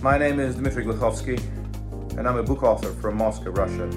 My 0.00 0.16
name 0.16 0.40
is 0.40 0.54
Dmitry 0.56 0.86
Gluchovsky, 0.86 1.38
and 2.16 2.26
I'm 2.26 2.38
a 2.38 2.42
book 2.42 2.62
author 2.62 2.88
from 2.94 3.18
Moscow, 3.18 3.50
Russia. 3.50 3.90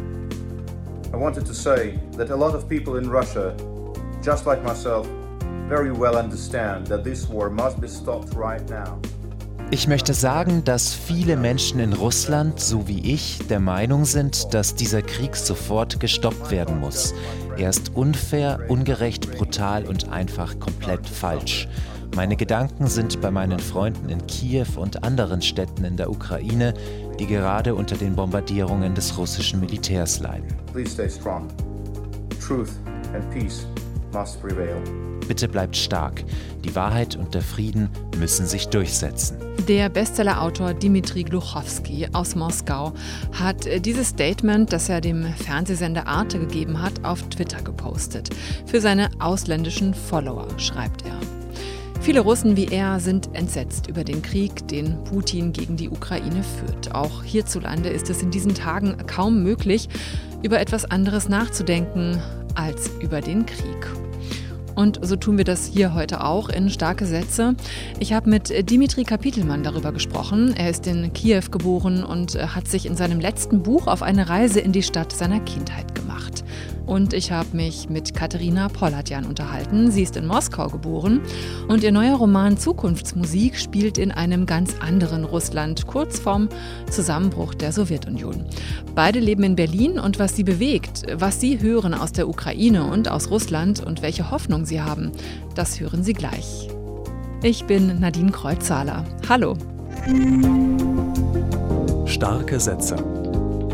I 1.13 1.15
wanted 1.15 1.45
to 1.45 1.53
say 1.53 1.97
that 2.17 2.31
a 2.31 2.35
lot 2.35 2.53
of 2.53 2.67
people 2.67 2.97
in 2.97 3.09
Russia, 3.09 3.55
just 4.21 4.45
like 4.45 4.61
myself, 4.61 5.07
very 5.69 5.93
well 5.93 6.17
understand 6.17 6.87
that 6.87 7.05
this 7.05 7.29
war 7.29 7.49
must 7.49 7.79
be 7.79 7.87
stopped 7.87 8.33
right 8.33 8.69
now. 8.69 8.99
Ich 9.71 9.87
möchte 9.87 10.13
sagen, 10.13 10.65
dass 10.65 10.93
viele 10.93 11.37
Menschen 11.37 11.79
in 11.79 11.93
Russland, 11.93 12.59
so 12.59 12.89
wie 12.89 13.13
ich, 13.13 13.39
der 13.47 13.61
Meinung 13.61 14.03
sind, 14.03 14.53
dass 14.53 14.75
dieser 14.75 15.01
Krieg 15.01 15.37
sofort 15.37 16.01
gestoppt 16.01 16.51
werden 16.51 16.79
muss. 16.81 17.13
Er 17.55 17.69
ist 17.69 17.95
unfair, 17.95 18.59
ungerecht, 18.67 19.31
brutal 19.37 19.85
und 19.85 20.09
einfach 20.09 20.59
komplett 20.59 21.07
falsch. 21.07 21.69
Meine 22.15 22.35
Gedanken 22.35 22.87
sind 22.87 23.21
bei 23.21 23.31
meinen 23.31 23.59
Freunden 23.59 24.09
in 24.09 24.25
Kiew 24.27 24.77
und 24.77 25.03
anderen 25.03 25.41
Städten 25.41 25.85
in 25.85 25.95
der 25.95 26.09
Ukraine, 26.09 26.73
die 27.19 27.27
gerade 27.27 27.75
unter 27.75 27.95
den 27.95 28.15
Bombardierungen 28.15 28.95
des 28.95 29.17
russischen 29.17 29.59
Militärs 29.59 30.19
leiden. 30.19 30.47
Please 30.73 30.91
stay 30.91 31.09
strong. 31.09 31.47
Truth 32.45 32.71
and 33.13 33.29
peace 33.31 33.67
must 34.11 34.41
prevail. 34.41 34.81
Bitte 35.27 35.47
bleibt 35.47 35.77
stark. 35.77 36.23
Die 36.65 36.75
Wahrheit 36.75 37.15
und 37.15 37.35
der 37.35 37.43
Frieden 37.43 37.89
müssen 38.17 38.47
sich 38.47 38.67
durchsetzen. 38.67 39.37
Der 39.67 39.87
Bestsellerautor 39.89 40.73
Dimitri 40.73 41.23
Gluchowski 41.23 42.07
aus 42.13 42.35
Moskau 42.35 42.93
hat 43.33 43.67
äh, 43.67 43.79
dieses 43.79 44.09
Statement, 44.09 44.73
das 44.73 44.89
er 44.89 45.01
dem 45.01 45.25
Fernsehsender 45.35 46.07
Arte 46.07 46.39
gegeben 46.39 46.81
hat, 46.81 47.05
auf 47.05 47.21
Twitter 47.29 47.61
gepostet. 47.61 48.29
Für 48.65 48.81
seine 48.81 49.09
ausländischen 49.19 49.93
Follower 49.93 50.47
schreibt 50.57 51.05
er. 51.05 51.38
Viele 52.09 52.21
Russen 52.21 52.57
wie 52.57 52.65
er 52.65 52.99
sind 52.99 53.35
entsetzt 53.35 53.85
über 53.85 54.03
den 54.03 54.23
Krieg, 54.23 54.67
den 54.67 55.03
Putin 55.03 55.53
gegen 55.53 55.77
die 55.77 55.89
Ukraine 55.89 56.41
führt. 56.41 56.95
Auch 56.95 57.23
hierzulande 57.23 57.89
ist 57.89 58.09
es 58.09 58.23
in 58.23 58.31
diesen 58.31 58.55
Tagen 58.55 58.97
kaum 59.05 59.43
möglich, 59.43 59.87
über 60.41 60.59
etwas 60.59 60.85
anderes 60.85 61.29
nachzudenken 61.29 62.19
als 62.55 62.89
über 62.99 63.21
den 63.21 63.45
Krieg. 63.45 63.87
Und 64.73 64.99
so 65.03 65.17
tun 65.17 65.37
wir 65.37 65.45
das 65.45 65.67
hier 65.67 65.93
heute 65.93 66.23
auch 66.23 66.49
in 66.49 66.71
starke 66.71 67.05
Sätze. 67.05 67.53
Ich 67.99 68.11
habe 68.11 68.27
mit 68.27 68.71
Dimitri 68.71 69.03
Kapitelmann 69.03 69.61
darüber 69.61 69.91
gesprochen. 69.91 70.55
Er 70.57 70.71
ist 70.71 70.87
in 70.87 71.13
Kiew 71.13 71.43
geboren 71.51 72.03
und 72.03 72.33
hat 72.55 72.67
sich 72.67 72.87
in 72.87 72.95
seinem 72.95 73.19
letzten 73.19 73.61
Buch 73.61 73.85
auf 73.85 74.01
eine 74.01 74.29
Reise 74.29 74.61
in 74.61 74.71
die 74.71 74.81
Stadt 74.81 75.11
seiner 75.11 75.41
Kindheit 75.41 75.93
gemacht. 76.09 76.43
Und 76.85 77.13
ich 77.13 77.31
habe 77.31 77.55
mich 77.55 77.89
mit 77.89 78.13
Katharina 78.13 78.67
Pollatjan 78.67 79.25
unterhalten. 79.25 79.91
Sie 79.91 80.01
ist 80.01 80.15
in 80.15 80.25
Moskau 80.25 80.67
geboren 80.67 81.21
und 81.67 81.83
ihr 81.83 81.91
neuer 81.91 82.15
Roman 82.15 82.57
Zukunftsmusik 82.57 83.57
spielt 83.57 83.97
in 83.97 84.11
einem 84.11 84.45
ganz 84.45 84.75
anderen 84.79 85.23
Russland, 85.23 85.85
kurz 85.87 86.19
vorm 86.19 86.49
Zusammenbruch 86.89 87.53
der 87.53 87.71
Sowjetunion. 87.71 88.45
Beide 88.95 89.19
leben 89.19 89.43
in 89.43 89.55
Berlin 89.55 89.99
und 89.99 90.19
was 90.19 90.35
sie 90.35 90.43
bewegt, 90.43 91.05
was 91.13 91.39
sie 91.39 91.59
hören 91.59 91.93
aus 91.93 92.11
der 92.11 92.27
Ukraine 92.27 92.85
und 92.85 93.09
aus 93.09 93.29
Russland 93.29 93.85
und 93.85 94.01
welche 94.01 94.31
Hoffnung 94.31 94.65
sie 94.65 94.81
haben, 94.81 95.11
das 95.55 95.79
hören 95.79 96.03
Sie 96.03 96.13
gleich. 96.13 96.69
Ich 97.43 97.65
bin 97.65 97.99
Nadine 97.99 98.31
Kreuzzahler. 98.31 99.05
Hallo. 99.29 99.55
Starke 102.05 102.59
Sätze. 102.59 103.18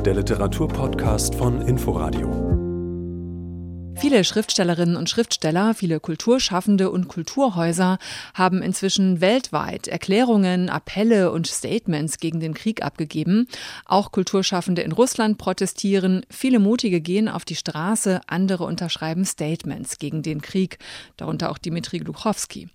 Der 0.06 0.14
Literaturpodcast 0.14 1.34
von 1.34 1.62
Inforadio. 1.62 2.30
Viele 3.96 4.24
Schriftstellerinnen 4.24 4.98
und 4.98 5.10
Schriftsteller, 5.10 5.74
viele 5.74 6.00
Kulturschaffende 6.00 6.92
und 6.92 7.08
Kulturhäuser 7.08 7.98
haben 8.36 8.62
inzwischen 8.62 9.20
weltweit 9.20 9.88
Erklärungen, 9.88 10.70
Appelle 10.70 11.32
und 11.32 11.48
Statements 11.48 12.20
gegen 12.20 12.40
den 12.40 12.54
Krieg 12.54 12.84
abgegeben. 12.84 13.48
Auch 13.86 14.12
Kulturschaffende 14.12 14.84
in 14.84 14.92
Russland 14.92 15.40
protestieren. 15.40 16.24
Viele 16.30 16.60
Mutige 16.60 17.02
gehen 17.02 17.28
auf 17.28 17.44
die 17.44 17.56
Straße, 17.56 18.22
andere 18.28 18.66
unterschreiben 18.66 19.26
Statements 19.26 19.98
gegen 19.98 20.22
den 20.22 20.40
Krieg, 20.40 20.78
darunter 21.18 21.50
auch 21.50 21.58
Dimitri 21.58 21.98
Gluchowski. 21.98 22.70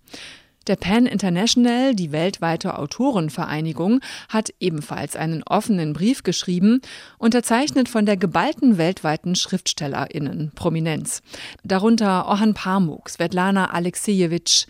Der 0.66 0.76
PEN 0.76 1.06
International, 1.06 1.94
die 1.94 2.12
weltweite 2.12 2.78
Autorenvereinigung, 2.78 4.00
hat 4.28 4.50
ebenfalls 4.60 5.16
einen 5.16 5.42
offenen 5.42 5.94
Brief 5.94 6.22
geschrieben, 6.22 6.82
unterzeichnet 7.18 7.88
von 7.88 8.04
der 8.04 8.18
geballten 8.18 8.76
weltweiten 8.76 9.34
Schriftstellerinnen 9.34 10.52
Prominenz. 10.54 11.22
Darunter 11.64 12.26
Orhan 12.26 12.52
Pamuk, 12.52 13.08
Svetlana 13.08 13.72
Alexejewitsch, 13.72 14.66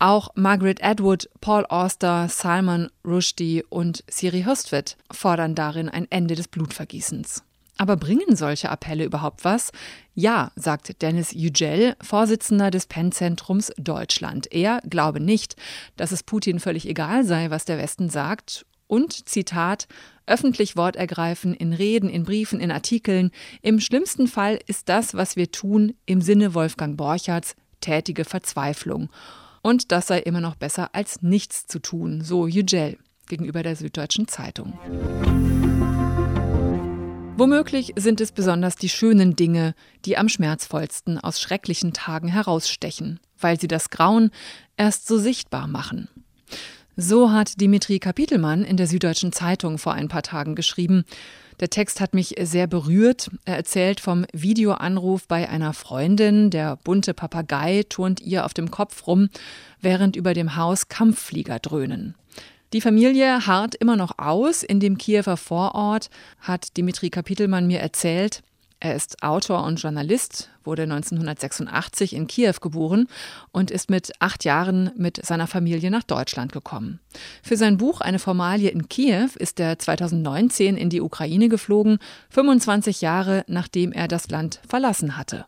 auch 0.00 0.30
Margaret 0.34 0.82
Atwood, 0.82 1.28
Paul 1.40 1.64
Auster, 1.66 2.28
Salman 2.28 2.90
Rushdie 3.04 3.64
und 3.68 4.02
Siri 4.08 4.42
Hustvedt 4.42 4.96
fordern 5.10 5.54
darin 5.54 5.88
ein 5.88 6.06
Ende 6.10 6.34
des 6.34 6.48
Blutvergießens. 6.48 7.44
Aber 7.78 7.96
bringen 7.96 8.36
solche 8.36 8.70
Appelle 8.70 9.04
überhaupt 9.04 9.44
was? 9.44 9.70
Ja, 10.14 10.50
sagt 10.56 11.00
Dennis 11.00 11.32
Yücel, 11.32 11.94
Vorsitzender 12.02 12.70
des 12.70 12.86
PEN-Zentrums 12.86 13.72
Deutschland. 13.78 14.52
Er 14.52 14.80
glaube 14.84 15.20
nicht, 15.20 15.54
dass 15.96 16.10
es 16.10 16.24
Putin 16.24 16.58
völlig 16.58 16.86
egal 16.86 17.24
sei, 17.24 17.50
was 17.50 17.64
der 17.64 17.78
Westen 17.78 18.10
sagt. 18.10 18.66
Und, 18.88 19.28
Zitat, 19.28 19.86
öffentlich 20.26 20.76
Wort 20.76 20.96
ergreifen, 20.96 21.54
in 21.54 21.72
Reden, 21.72 22.10
in 22.10 22.24
Briefen, 22.24 22.58
in 22.58 22.72
Artikeln. 22.72 23.30
Im 23.62 23.80
schlimmsten 23.80 24.26
Fall 24.26 24.58
ist 24.66 24.88
das, 24.88 25.14
was 25.14 25.36
wir 25.36 25.52
tun, 25.52 25.94
im 26.04 26.20
Sinne 26.20 26.54
Wolfgang 26.54 26.96
Borchards, 26.96 27.54
tätige 27.80 28.24
Verzweiflung. 28.24 29.08
Und 29.62 29.92
das 29.92 30.08
sei 30.08 30.18
immer 30.18 30.40
noch 30.40 30.56
besser 30.56 30.94
als 30.94 31.22
nichts 31.22 31.66
zu 31.66 31.78
tun, 31.78 32.22
so 32.22 32.46
Yücel 32.46 32.98
gegenüber 33.28 33.62
der 33.62 33.76
Süddeutschen 33.76 34.26
Zeitung. 34.26 34.78
Womöglich 37.38 37.92
sind 37.94 38.20
es 38.20 38.32
besonders 38.32 38.74
die 38.74 38.88
schönen 38.88 39.36
Dinge, 39.36 39.76
die 40.04 40.18
am 40.18 40.28
schmerzvollsten 40.28 41.20
aus 41.20 41.40
schrecklichen 41.40 41.92
Tagen 41.92 42.26
herausstechen, 42.26 43.20
weil 43.38 43.60
sie 43.60 43.68
das 43.68 43.90
Grauen 43.90 44.32
erst 44.76 45.06
so 45.06 45.18
sichtbar 45.18 45.68
machen. 45.68 46.08
So 46.96 47.30
hat 47.30 47.60
Dimitri 47.60 48.00
Kapitelmann 48.00 48.64
in 48.64 48.76
der 48.76 48.88
Süddeutschen 48.88 49.30
Zeitung 49.30 49.78
vor 49.78 49.92
ein 49.92 50.08
paar 50.08 50.24
Tagen 50.24 50.56
geschrieben. 50.56 51.04
Der 51.60 51.70
Text 51.70 52.00
hat 52.00 52.12
mich 52.12 52.34
sehr 52.40 52.66
berührt. 52.66 53.30
Er 53.44 53.54
erzählt 53.54 54.00
vom 54.00 54.26
Videoanruf 54.32 55.28
bei 55.28 55.48
einer 55.48 55.74
Freundin. 55.74 56.50
Der 56.50 56.74
bunte 56.74 57.14
Papagei 57.14 57.84
turnt 57.88 58.20
ihr 58.20 58.46
auf 58.46 58.52
dem 58.52 58.72
Kopf 58.72 59.06
rum, 59.06 59.28
während 59.80 60.16
über 60.16 60.34
dem 60.34 60.56
Haus 60.56 60.88
Kampfflieger 60.88 61.60
dröhnen. 61.60 62.16
Die 62.74 62.82
Familie 62.82 63.46
harrt 63.46 63.74
immer 63.76 63.96
noch 63.96 64.18
aus 64.18 64.62
in 64.62 64.78
dem 64.78 64.98
Kiewer 64.98 65.38
Vorort, 65.38 66.10
hat 66.38 66.76
Dimitri 66.76 67.08
Kapitelmann 67.08 67.66
mir 67.66 67.80
erzählt. 67.80 68.42
Er 68.78 68.94
ist 68.94 69.22
Autor 69.22 69.64
und 69.64 69.80
Journalist, 69.80 70.50
wurde 70.64 70.82
1986 70.82 72.14
in 72.14 72.26
Kiew 72.26 72.54
geboren 72.60 73.08
und 73.52 73.70
ist 73.70 73.88
mit 73.88 74.12
acht 74.20 74.44
Jahren 74.44 74.90
mit 74.96 75.24
seiner 75.24 75.46
Familie 75.46 75.90
nach 75.90 76.02
Deutschland 76.02 76.52
gekommen. 76.52 77.00
Für 77.42 77.56
sein 77.56 77.78
Buch 77.78 78.02
Eine 78.02 78.18
Formalie 78.18 78.68
in 78.68 78.88
Kiew 78.88 79.30
ist 79.38 79.58
er 79.60 79.78
2019 79.78 80.76
in 80.76 80.90
die 80.90 81.00
Ukraine 81.00 81.48
geflogen, 81.48 81.98
25 82.28 83.00
Jahre 83.00 83.44
nachdem 83.48 83.92
er 83.92 84.08
das 84.08 84.28
Land 84.28 84.60
verlassen 84.68 85.16
hatte. 85.16 85.46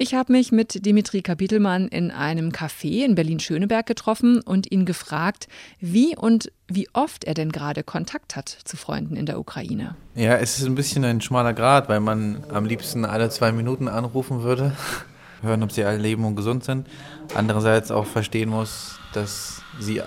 Ich 0.00 0.14
habe 0.14 0.30
mich 0.30 0.52
mit 0.52 0.86
Dimitri 0.86 1.22
Kapitelmann 1.22 1.88
in 1.88 2.12
einem 2.12 2.50
Café 2.50 3.04
in 3.04 3.16
Berlin-Schöneberg 3.16 3.84
getroffen 3.84 4.40
und 4.40 4.70
ihn 4.70 4.84
gefragt, 4.84 5.48
wie 5.80 6.16
und 6.16 6.52
wie 6.68 6.88
oft 6.92 7.24
er 7.24 7.34
denn 7.34 7.50
gerade 7.50 7.82
Kontakt 7.82 8.36
hat 8.36 8.48
zu 8.48 8.76
Freunden 8.76 9.16
in 9.16 9.26
der 9.26 9.40
Ukraine. 9.40 9.96
Ja, 10.14 10.36
es 10.36 10.60
ist 10.60 10.66
ein 10.66 10.76
bisschen 10.76 11.04
ein 11.04 11.20
schmaler 11.20 11.52
Grad, 11.52 11.88
weil 11.88 11.98
man 11.98 12.44
am 12.48 12.64
liebsten 12.64 13.04
alle 13.04 13.28
zwei 13.30 13.50
Minuten 13.50 13.88
anrufen 13.88 14.44
würde, 14.44 14.72
hören, 15.42 15.64
ob 15.64 15.72
sie 15.72 15.82
alle 15.82 15.98
leben 15.98 16.24
und 16.24 16.36
gesund 16.36 16.62
sind. 16.62 16.86
Andererseits 17.34 17.90
auch 17.90 18.06
verstehen 18.06 18.50
muss, 18.50 19.00
dass 19.14 19.62
sie 19.80 20.00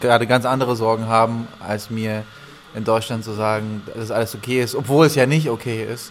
gerade 0.00 0.26
ganz 0.26 0.44
andere 0.44 0.74
Sorgen 0.74 1.06
haben, 1.06 1.46
als 1.60 1.88
mir 1.88 2.24
in 2.74 2.82
Deutschland 2.82 3.22
zu 3.22 3.30
sagen, 3.30 3.82
dass 3.94 4.10
alles 4.10 4.34
okay 4.34 4.60
ist, 4.60 4.74
obwohl 4.74 5.06
es 5.06 5.14
ja 5.14 5.26
nicht 5.26 5.50
okay 5.50 5.84
ist. 5.84 6.10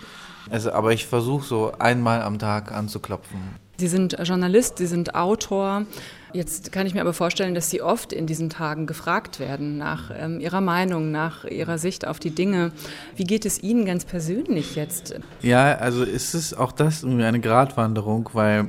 Also, 0.50 0.72
aber 0.72 0.94
ich 0.94 1.06
versuche 1.06 1.46
so 1.46 1.72
einmal 1.78 2.22
am 2.22 2.40
Tag 2.40 2.72
anzuklopfen. 2.72 3.40
Sie 3.78 3.88
sind 3.88 4.18
Journalist, 4.22 4.78
Sie 4.78 4.88
sind 4.88 5.16
Autor. 5.16 5.86
Jetzt 6.34 6.72
kann 6.72 6.86
ich 6.86 6.94
mir 6.94 7.02
aber 7.02 7.14
vorstellen, 7.14 7.56
dass 7.56 7.70
Sie 7.70 7.82
oft 7.82 8.12
in 8.12 8.28
diesen 8.28 8.50
Tagen 8.50 8.88
gefragt 8.88 9.40
werden 9.40 9.78
nach 9.78 10.12
ähm, 10.14 10.40
Ihrer 10.42 10.62
Meinung, 10.62 11.12
nach 11.12 11.46
Ihrer 11.46 11.78
Sicht 11.78 12.06
auf 12.06 12.20
die 12.20 12.32
Dinge. 12.32 12.72
Wie 13.16 13.24
geht 13.24 13.46
es 13.46 13.64
Ihnen 13.64 13.86
ganz 13.86 14.04
persönlich 14.06 14.76
jetzt? 14.76 15.16
Ja, 15.42 15.78
also 15.78 16.04
ist 16.04 16.34
es 16.34 16.54
auch 16.54 16.72
das 16.74 17.04
irgendwie 17.04 17.24
eine 17.24 17.40
Gratwanderung, 17.40 18.30
weil 18.34 18.68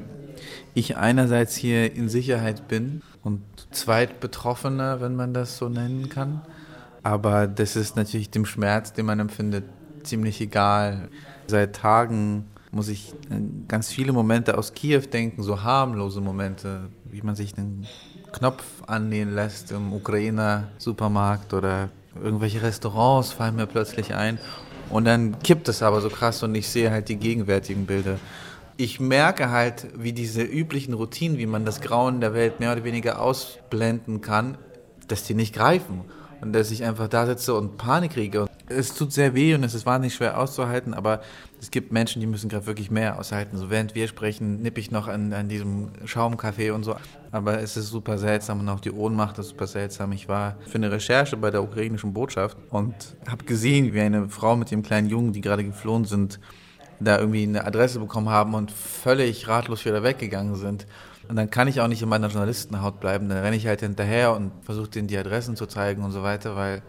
ich 0.75 0.97
einerseits 0.97 1.57
hier 1.57 1.95
in 1.95 2.09
Sicherheit 2.09 2.69
bin 2.69 3.03
und 3.25 3.43
Zweitbetroffener, 3.73 5.01
wenn 5.01 5.17
man 5.17 5.35
das 5.35 5.59
so 5.59 5.69
nennen 5.69 6.09
kann. 6.09 6.43
Aber 7.03 7.47
das 7.47 7.77
ist 7.77 7.97
natürlich 7.97 8.31
dem 8.31 8.47
Schmerz, 8.47 8.93
den 8.93 9.07
man 9.07 9.21
empfindet, 9.21 9.65
ziemlich 10.03 10.41
egal. 10.41 11.09
Seit 11.51 11.75
Tagen 11.75 12.45
muss 12.71 12.89
ich 12.89 13.13
ganz 13.67 13.91
viele 13.91 14.13
Momente 14.13 14.57
aus 14.57 14.73
Kiew 14.73 15.01
denken, 15.13 15.43
so 15.43 15.65
harmlose 15.65 16.21
Momente, 16.21 16.89
wie 17.11 17.23
man 17.23 17.35
sich 17.35 17.59
einen 17.59 17.89
Knopf 18.31 18.63
annehmen 18.87 19.35
lässt 19.35 19.73
im 19.73 19.93
Ukrainer 19.93 20.69
Supermarkt 20.79 21.53
oder 21.53 21.89
irgendwelche 22.15 22.63
Restaurants 22.63 23.33
fallen 23.33 23.57
mir 23.57 23.67
plötzlich 23.67 24.15
ein. 24.15 24.39
Und 24.91 25.07
dann 25.07 25.41
kippt 25.41 25.69
es 25.69 25.83
aber 25.83 26.01
so 26.01 26.09
krass 26.09 26.41
und 26.45 26.55
ich 26.55 26.69
sehe 26.69 26.93
halt 26.93 27.09
die 27.09 27.17
gegenwärtigen 27.17 27.85
Bilder. 27.85 28.21
Ich 28.77 29.01
merke 29.01 29.51
halt, 29.51 29.89
wie 29.97 30.13
diese 30.13 30.43
üblichen 30.43 30.95
Routinen, 30.95 31.37
wie 31.37 31.47
man 31.47 31.65
das 31.65 31.81
Grauen 31.81 32.21
der 32.21 32.33
Welt 32.33 32.61
mehr 32.61 32.71
oder 32.73 32.85
weniger 32.85 33.21
ausblenden 33.21 34.21
kann, 34.21 34.57
dass 35.09 35.25
die 35.25 35.35
nicht 35.35 35.53
greifen. 35.53 36.03
Und 36.41 36.53
dass 36.53 36.71
ich 36.71 36.85
einfach 36.85 37.09
da 37.09 37.27
sitze 37.27 37.55
und 37.55 37.77
Panik 37.77 38.13
kriege. 38.13 38.47
Es 38.71 38.95
tut 38.95 39.13
sehr 39.13 39.35
weh 39.35 39.53
und 39.55 39.65
es 39.65 39.75
ist 39.75 39.85
wahnsinnig 39.85 40.15
schwer 40.15 40.39
auszuhalten, 40.39 40.95
aber 40.95 41.23
es 41.61 41.73
gibt 41.73 41.91
Menschen, 41.91 42.21
die 42.21 42.27
müssen 42.29 42.49
gerade 42.49 42.67
wirklich 42.67 42.89
mehr 42.89 43.19
aushalten. 43.19 43.59
So 43.59 43.69
während 43.69 43.97
wir 43.97 44.07
sprechen, 44.07 44.63
nippe 44.63 44.79
ich 44.79 44.93
noch 44.93 45.09
an, 45.09 45.33
an 45.33 45.49
diesem 45.49 45.91
Schaumkaffee 46.05 46.71
und 46.71 46.85
so. 46.85 46.95
Aber 47.33 47.61
es 47.61 47.77
ist 47.77 47.89
super 47.89 48.17
seltsam 48.17 48.61
und 48.61 48.69
auch 48.69 48.79
die 48.79 48.93
Ohnmacht 48.93 49.39
ist 49.39 49.49
super 49.49 49.67
seltsam. 49.67 50.13
Ich 50.13 50.29
war 50.29 50.57
für 50.69 50.77
eine 50.77 50.93
Recherche 50.93 51.37
bei 51.37 51.51
der 51.51 51.65
ukrainischen 51.65 52.13
Botschaft 52.13 52.57
und 52.71 52.95
habe 53.29 53.45
gesehen, 53.45 53.93
wie 53.93 54.01
eine 54.01 54.29
Frau 54.29 54.55
mit 54.55 54.71
dem 54.71 54.85
kleinen 54.85 55.09
Jungen, 55.09 55.33
die 55.33 55.41
gerade 55.41 55.65
geflohen 55.65 56.05
sind, 56.05 56.39
da 57.01 57.19
irgendwie 57.19 57.43
eine 57.43 57.67
Adresse 57.67 57.99
bekommen 57.99 58.29
haben 58.29 58.55
und 58.55 58.71
völlig 58.71 59.49
ratlos 59.49 59.85
wieder 59.85 60.05
weggegangen 60.05 60.55
sind. 60.55 60.87
Und 61.29 61.35
dann 61.37 61.51
kann 61.51 61.67
ich 61.67 61.81
auch 61.81 61.89
nicht 61.89 62.03
in 62.03 62.09
meiner 62.09 62.29
Journalistenhaut 62.29 63.01
bleiben. 63.01 63.29
Dann 63.29 63.39
renne 63.39 63.57
ich 63.57 63.67
halt 63.67 63.81
hinterher 63.81 64.33
und 64.35 64.53
versuche 64.63 64.91
denen 64.91 65.09
die 65.09 65.19
Adressen 65.19 65.57
zu 65.57 65.67
zeigen 65.67 66.05
und 66.05 66.13
so 66.13 66.23
weiter, 66.23 66.55
weil 66.55 66.83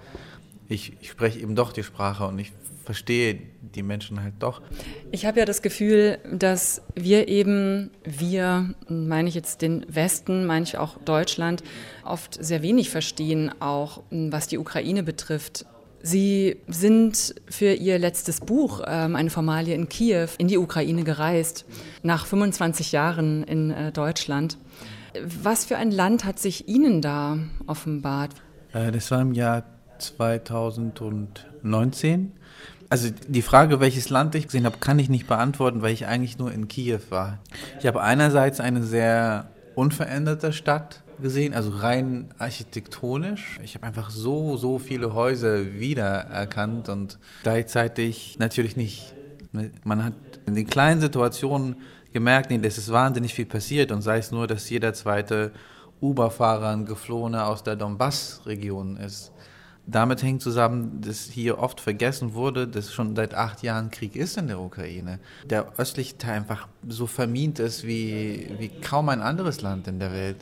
ich, 0.71 0.93
ich 1.01 1.09
spreche 1.09 1.39
eben 1.39 1.55
doch 1.55 1.73
die 1.73 1.83
Sprache 1.83 2.25
und 2.25 2.39
ich 2.39 2.51
verstehe 2.83 3.39
die 3.61 3.83
Menschen 3.83 4.21
halt 4.23 4.33
doch. 4.39 4.61
Ich 5.11 5.25
habe 5.25 5.39
ja 5.39 5.45
das 5.45 5.61
Gefühl, 5.61 6.17
dass 6.31 6.81
wir 6.95 7.27
eben, 7.27 7.91
wir, 8.03 8.73
meine 8.87 9.29
ich 9.29 9.35
jetzt 9.35 9.61
den 9.61 9.85
Westen, 9.87 10.45
meine 10.45 10.63
ich 10.63 10.77
auch 10.77 10.97
Deutschland, 10.97 11.63
oft 12.03 12.43
sehr 12.43 12.61
wenig 12.61 12.89
verstehen, 12.89 13.51
auch 13.59 14.03
was 14.09 14.47
die 14.47 14.57
Ukraine 14.57 15.03
betrifft. 15.03 15.65
Sie 16.03 16.57
sind 16.67 17.35
für 17.47 17.73
Ihr 17.73 17.99
letztes 17.99 18.39
Buch, 18.39 18.81
ähm, 18.87 19.15
eine 19.15 19.29
Formalie 19.29 19.75
in 19.75 19.87
Kiew, 19.87 20.29
in 20.39 20.47
die 20.47 20.57
Ukraine 20.57 21.03
gereist, 21.03 21.65
nach 22.01 22.25
25 22.25 22.91
Jahren 22.91 23.43
in 23.43 23.69
äh, 23.69 23.91
Deutschland. 23.91 24.57
Was 25.23 25.65
für 25.65 25.77
ein 25.77 25.91
Land 25.91 26.25
hat 26.25 26.39
sich 26.39 26.67
Ihnen 26.67 27.01
da 27.01 27.37
offenbart? 27.67 28.31
Äh, 28.73 28.91
das 28.91 29.11
war 29.11 29.21
im 29.21 29.33
Jahr 29.33 29.63
2019. 30.01 32.33
Also 32.89 33.09
die 33.27 33.41
Frage, 33.41 33.79
welches 33.79 34.09
Land 34.09 34.35
ich 34.35 34.47
gesehen 34.47 34.65
habe, 34.65 34.79
kann 34.79 34.99
ich 34.99 35.07
nicht 35.07 35.25
beantworten, 35.25 35.81
weil 35.81 35.93
ich 35.93 36.07
eigentlich 36.07 36.37
nur 36.37 36.51
in 36.51 36.67
Kiew 36.67 36.99
war. 37.09 37.39
Ich 37.79 37.87
habe 37.87 38.01
einerseits 38.01 38.59
eine 38.59 38.83
sehr 38.83 39.49
unveränderte 39.75 40.51
Stadt 40.51 41.01
gesehen, 41.21 41.53
also 41.53 41.69
rein 41.69 42.29
architektonisch. 42.37 43.59
Ich 43.63 43.75
habe 43.75 43.85
einfach 43.85 44.09
so, 44.09 44.57
so 44.57 44.77
viele 44.77 45.13
Häuser 45.13 45.79
wiedererkannt 45.79 46.89
und 46.89 47.17
gleichzeitig 47.43 48.37
natürlich 48.39 48.75
nicht. 48.75 49.13
Man 49.83 50.03
hat 50.03 50.13
in 50.45 50.55
den 50.55 50.67
kleinen 50.67 50.99
Situationen 50.99 51.77
gemerkt, 52.11 52.49
nee, 52.49 52.57
das 52.57 52.77
ist 52.77 52.91
wahnsinnig 52.91 53.33
viel 53.33 53.45
passiert 53.45 53.91
und 53.91 54.01
sei 54.01 54.17
es 54.17 54.31
nur, 54.31 54.47
dass 54.47 54.69
jeder 54.69 54.93
zweite 54.93 55.51
Uber-Fahrer 56.01 56.69
ein 56.69 56.85
Geflohener 56.85 57.47
aus 57.47 57.63
der 57.63 57.75
Donbass-Region 57.75 58.97
ist 58.97 59.30
damit 59.87 60.21
hängt 60.21 60.41
zusammen, 60.41 61.01
dass 61.01 61.25
hier 61.25 61.59
oft 61.59 61.81
vergessen 61.81 62.33
wurde, 62.33 62.67
dass 62.67 62.93
schon 62.93 63.15
seit 63.15 63.33
acht 63.33 63.63
Jahren 63.63 63.89
Krieg 63.89 64.15
ist 64.15 64.37
in 64.37 64.47
der 64.47 64.59
Ukraine. 64.59 65.19
Der 65.45 65.73
östliche 65.77 66.17
Teil 66.17 66.37
einfach 66.37 66.67
so 66.87 67.07
vermint 67.07 67.59
ist 67.59 67.85
wie, 67.85 68.49
wie 68.59 68.69
kaum 68.69 69.09
ein 69.09 69.21
anderes 69.21 69.61
Land 69.61 69.87
in 69.87 69.99
der 69.99 70.13
Welt. 70.13 70.37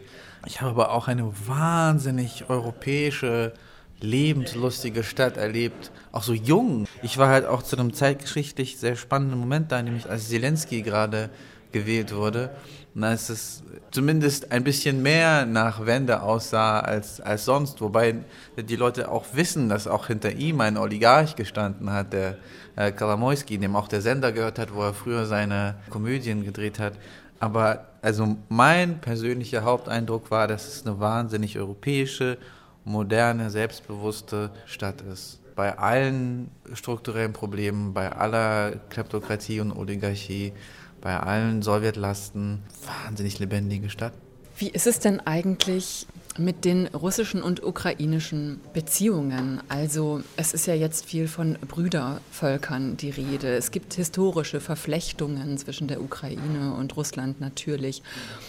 Ich 0.45 0.61
habe 0.61 0.71
aber 0.71 0.91
auch 0.91 1.07
eine 1.07 1.31
wahnsinnig 1.47 2.49
europäische, 2.49 3.53
lebenslustige 4.01 5.03
Stadt 5.03 5.37
erlebt, 5.37 5.91
auch 6.11 6.23
so 6.23 6.33
jung. 6.33 6.85
Ich 7.01 7.17
war 7.17 7.29
halt 7.29 7.45
auch 7.45 7.63
zu 7.63 7.77
einem 7.77 7.93
zeitgeschichtlich 7.93 8.77
sehr 8.77 8.95
spannenden 8.95 9.39
Moment 9.39 9.71
da, 9.71 9.81
nämlich 9.81 10.09
als 10.09 10.29
Zelensky 10.29 10.81
gerade 10.81 11.29
gewählt 11.71 12.15
wurde. 12.15 12.49
Und 12.99 13.05
als 13.05 13.29
es 13.29 13.63
zumindest 13.91 14.51
ein 14.51 14.65
bisschen 14.65 15.01
mehr 15.01 15.45
nach 15.45 15.85
Wende 15.85 16.21
aussah 16.21 16.81
als, 16.81 17.21
als 17.21 17.45
sonst, 17.45 17.79
wobei 17.79 18.15
die 18.57 18.75
Leute 18.75 19.09
auch 19.09 19.23
wissen, 19.31 19.69
dass 19.69 19.87
auch 19.87 20.07
hinter 20.07 20.33
ihm 20.33 20.59
ein 20.59 20.75
Oligarch 20.75 21.37
gestanden 21.37 21.93
hat, 21.93 22.11
der 22.11 22.35
äh, 22.75 22.91
Kalamoyski, 22.91 23.57
dem 23.57 23.77
auch 23.77 23.87
der 23.87 24.01
Sender 24.01 24.33
gehört 24.33 24.59
hat, 24.59 24.73
wo 24.73 24.81
er 24.81 24.93
früher 24.93 25.25
seine 25.25 25.75
Komödien 25.89 26.43
gedreht 26.43 26.77
hat. 26.77 26.91
Aber 27.39 27.85
also 28.01 28.35
mein 28.49 28.99
persönlicher 28.99 29.63
Haupteindruck 29.63 30.29
war, 30.29 30.49
dass 30.49 30.67
es 30.67 30.85
eine 30.85 30.99
wahnsinnig 30.99 31.57
europäische, 31.57 32.37
moderne, 32.83 33.49
selbstbewusste 33.49 34.49
Stadt 34.65 34.99
ist. 34.99 35.38
Bei 35.59 35.77
allen 35.77 36.51
strukturellen 36.71 37.33
Problemen, 37.33 37.93
bei 37.93 38.13
aller 38.13 38.77
Kleptokratie 38.89 39.59
und 39.59 39.73
Oligarchie, 39.73 40.53
bei 41.01 41.17
allen 41.17 41.61
Sowjetlasten 41.63 42.63
wahnsinnig 42.85 43.39
lebendige 43.39 43.89
Stadt. 43.89 44.13
Wie 44.59 44.67
ist 44.67 44.87
es 44.87 44.99
denn 44.99 45.21
eigentlich 45.21 46.05
mit 46.37 46.65
den 46.65 46.87
russischen 46.87 47.41
und 47.41 47.63
ukrainischen 47.63 48.59
Beziehungen? 48.73 49.61
Also 49.69 50.21
es 50.35 50.53
ist 50.53 50.67
ja 50.67 50.73
jetzt 50.73 51.05
viel 51.05 51.29
von 51.29 51.57
Brüdervölkern 51.65 52.97
die 52.97 53.09
Rede. 53.09 53.55
Es 53.55 53.71
gibt 53.71 53.93
historische 53.93 54.59
Verflechtungen 54.59 55.57
zwischen 55.57 55.87
der 55.87 56.01
Ukraine 56.01 56.75
und 56.77 56.97
Russland 56.97 57.39
natürlich. 57.39 58.03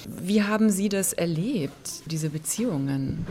Wie 0.09 0.43
haben 0.43 0.71
Sie 0.71 0.89
das 0.89 1.13
erlebt, 1.13 2.03
diese 2.07 2.31
Beziehungen? 2.31 3.25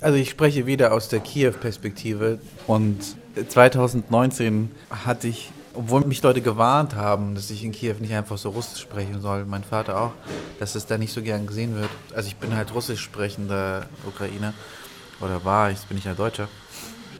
Also 0.00 0.16
ich 0.16 0.30
spreche 0.30 0.66
wieder 0.66 0.92
aus 0.92 1.08
der 1.08 1.18
Kiew-Perspektive 1.18 2.38
und 2.68 3.16
2019 3.48 4.70
hatte 4.90 5.26
ich 5.26 5.50
obwohl 5.80 6.04
mich 6.04 6.22
Leute 6.22 6.42
gewarnt 6.42 6.94
haben, 6.94 7.34
dass 7.34 7.48
ich 7.48 7.64
in 7.64 7.72
Kiew 7.72 7.94
nicht 8.00 8.12
einfach 8.12 8.36
so 8.36 8.50
Russisch 8.50 8.82
sprechen 8.82 9.22
soll, 9.22 9.46
mein 9.46 9.64
Vater 9.64 9.98
auch, 9.98 10.12
dass 10.58 10.74
es 10.74 10.84
da 10.84 10.98
nicht 10.98 11.10
so 11.10 11.22
gern 11.22 11.46
gesehen 11.46 11.74
wird. 11.74 11.88
Also 12.14 12.28
ich 12.28 12.36
bin 12.36 12.54
halt 12.54 12.74
russisch 12.74 13.00
sprechender 13.00 13.86
Ukrainer 14.06 14.52
oder 15.22 15.42
war, 15.42 15.70
jetzt 15.70 15.88
bin 15.88 15.96
ich 15.96 16.04
ja 16.04 16.12
Deutscher. 16.12 16.48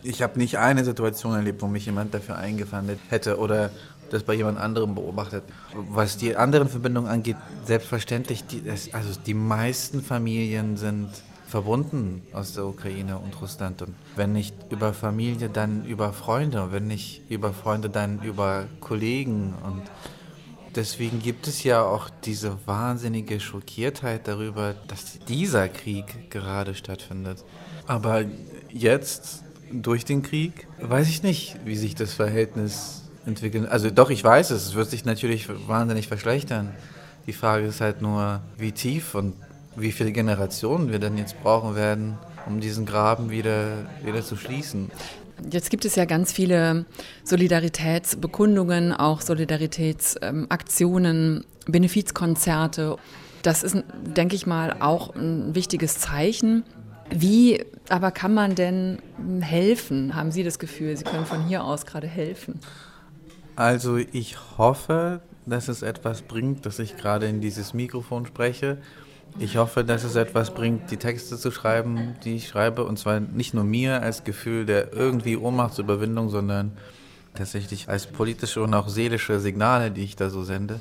Ich 0.02 0.20
habe 0.20 0.38
nicht 0.38 0.58
eine 0.58 0.84
Situation 0.84 1.34
erlebt, 1.34 1.62
wo 1.62 1.68
mich 1.68 1.86
jemand 1.86 2.12
dafür 2.12 2.36
eingefangen 2.36 2.98
hätte 3.08 3.38
oder 3.38 3.70
das 4.10 4.24
bei 4.24 4.34
jemand 4.34 4.58
anderem 4.58 4.94
beobachtet. 4.94 5.42
Was 5.72 6.18
die 6.18 6.36
anderen 6.36 6.68
Verbindungen 6.68 7.10
angeht, 7.10 7.36
selbstverständlich, 7.64 8.44
die, 8.44 8.62
also 8.92 9.18
die 9.24 9.34
meisten 9.34 10.02
Familien 10.02 10.76
sind 10.76 11.08
verbunden 11.50 12.22
aus 12.32 12.54
der 12.54 12.64
Ukraine 12.64 13.18
und 13.18 13.40
Russland. 13.40 13.82
Und 13.82 13.94
wenn 14.16 14.32
nicht 14.32 14.54
über 14.70 14.94
Familie, 14.94 15.48
dann 15.48 15.84
über 15.84 16.12
Freunde. 16.12 16.62
Und 16.62 16.72
wenn 16.72 16.86
nicht 16.86 17.22
über 17.28 17.52
Freunde, 17.52 17.90
dann 17.90 18.22
über 18.22 18.66
Kollegen. 18.80 19.54
Und 19.64 19.82
deswegen 20.76 21.20
gibt 21.20 21.48
es 21.48 21.64
ja 21.64 21.82
auch 21.82 22.08
diese 22.24 22.56
wahnsinnige 22.66 23.40
Schockiertheit 23.40 24.28
darüber, 24.28 24.74
dass 24.86 25.18
dieser 25.28 25.68
Krieg 25.68 26.30
gerade 26.30 26.74
stattfindet. 26.74 27.44
Aber 27.86 28.24
jetzt, 28.70 29.42
durch 29.72 30.04
den 30.04 30.22
Krieg, 30.22 30.68
weiß 30.80 31.08
ich 31.08 31.22
nicht, 31.22 31.56
wie 31.64 31.76
sich 31.76 31.94
das 31.94 32.14
Verhältnis 32.14 33.02
entwickelt. 33.26 33.68
Also 33.68 33.90
doch, 33.90 34.10
ich 34.10 34.22
weiß 34.22 34.50
es. 34.50 34.68
Es 34.68 34.74
wird 34.74 34.90
sich 34.90 35.04
natürlich 35.04 35.48
wahnsinnig 35.68 36.06
verschlechtern. 36.06 36.72
Die 37.26 37.32
Frage 37.32 37.66
ist 37.66 37.80
halt 37.80 38.00
nur, 38.02 38.40
wie 38.56 38.72
tief 38.72 39.14
und 39.14 39.34
wie 39.80 39.92
viele 39.92 40.12
Generationen 40.12 40.90
wir 40.90 40.98
denn 40.98 41.16
jetzt 41.18 41.40
brauchen 41.42 41.74
werden, 41.74 42.18
um 42.46 42.60
diesen 42.60 42.86
Graben 42.86 43.30
wieder, 43.30 43.86
wieder 44.04 44.22
zu 44.22 44.36
schließen. 44.36 44.90
Jetzt 45.50 45.70
gibt 45.70 45.84
es 45.84 45.96
ja 45.96 46.04
ganz 46.04 46.32
viele 46.32 46.84
Solidaritätsbekundungen, 47.24 48.92
auch 48.92 49.22
Solidaritätsaktionen, 49.22 51.44
Benefizkonzerte. 51.66 52.96
Das 53.42 53.62
ist, 53.62 53.76
denke 54.04 54.36
ich 54.36 54.46
mal, 54.46 54.76
auch 54.80 55.14
ein 55.14 55.54
wichtiges 55.54 55.98
Zeichen. 55.98 56.64
Wie 57.10 57.64
aber 57.88 58.10
kann 58.10 58.34
man 58.34 58.54
denn 58.54 58.98
helfen? 59.40 60.14
Haben 60.14 60.30
Sie 60.30 60.44
das 60.44 60.58
Gefühl, 60.58 60.94
Sie 60.96 61.04
können 61.04 61.26
von 61.26 61.46
hier 61.46 61.64
aus 61.64 61.86
gerade 61.86 62.06
helfen? 62.06 62.60
Also 63.56 63.96
ich 63.96 64.36
hoffe, 64.58 65.20
dass 65.46 65.68
es 65.68 65.82
etwas 65.82 66.22
bringt, 66.22 66.66
dass 66.66 66.78
ich 66.78 66.96
gerade 66.96 67.26
in 67.26 67.40
dieses 67.40 67.74
Mikrofon 67.74 68.26
spreche 68.26 68.78
ich 69.38 69.56
hoffe, 69.56 69.84
dass 69.84 70.04
es 70.04 70.16
etwas 70.16 70.52
bringt, 70.52 70.90
die 70.90 70.96
Texte 70.96 71.38
zu 71.38 71.50
schreiben, 71.50 72.16
die 72.24 72.36
ich 72.36 72.48
schreibe. 72.48 72.84
Und 72.84 72.98
zwar 72.98 73.20
nicht 73.20 73.54
nur 73.54 73.64
mir 73.64 74.02
als 74.02 74.24
Gefühl 74.24 74.66
der 74.66 74.92
irgendwie 74.92 75.36
Ohnmachtsüberwindung, 75.36 76.28
sondern 76.28 76.72
tatsächlich 77.34 77.88
als 77.88 78.06
politische 78.06 78.62
und 78.62 78.74
auch 78.74 78.88
seelische 78.88 79.40
Signale, 79.40 79.90
die 79.90 80.02
ich 80.02 80.16
da 80.16 80.30
so 80.30 80.42
sende. 80.42 80.80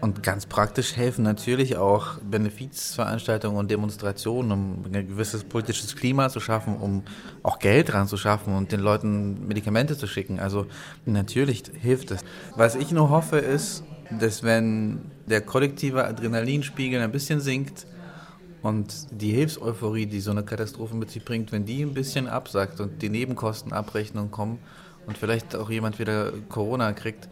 Und 0.00 0.22
ganz 0.22 0.46
praktisch 0.46 0.96
helfen 0.96 1.24
natürlich 1.24 1.76
auch 1.76 2.18
Benefizveranstaltungen 2.18 3.58
und 3.58 3.68
Demonstrationen, 3.68 4.52
um 4.52 4.84
ein 4.92 5.08
gewisses 5.08 5.42
politisches 5.42 5.96
Klima 5.96 6.28
zu 6.28 6.38
schaffen, 6.38 6.76
um 6.76 7.02
auch 7.42 7.58
Geld 7.58 7.92
dran 7.92 8.06
zu 8.06 8.16
schaffen 8.16 8.54
und 8.54 8.70
den 8.70 8.78
Leuten 8.78 9.48
Medikamente 9.48 9.98
zu 9.98 10.06
schicken. 10.06 10.38
Also 10.38 10.66
natürlich 11.04 11.64
hilft 11.80 12.12
es. 12.12 12.20
Was 12.54 12.76
ich 12.76 12.92
nur 12.92 13.10
hoffe 13.10 13.38
ist, 13.38 13.82
dass 14.20 14.44
wenn 14.44 15.10
der 15.28 15.40
kollektive 15.42 16.04
Adrenalinspiegel 16.04 17.00
ein 17.00 17.12
bisschen 17.12 17.40
sinkt 17.40 17.86
Und 18.62 19.06
die 19.10 19.30
Hilfseuphorie, 19.32 20.06
die 20.06 20.20
so 20.20 20.30
eine 20.32 20.42
Katastrophe 20.42 20.96
mit 20.96 21.10
sich 21.10 21.24
bringt, 21.24 21.52
wenn 21.52 21.64
die 21.64 21.82
ein 21.82 21.94
bisschen 21.94 22.26
absackt 22.26 22.80
und 22.80 23.00
die 23.02 23.08
Nebenkostenabrechnungen 23.08 24.30
kommen 24.30 24.58
und 25.06 25.16
vielleicht 25.16 25.54
auch 25.54 25.70
jemand 25.70 25.98
wieder 25.98 26.32
Corona 26.48 26.92
kriegt, 26.92 27.28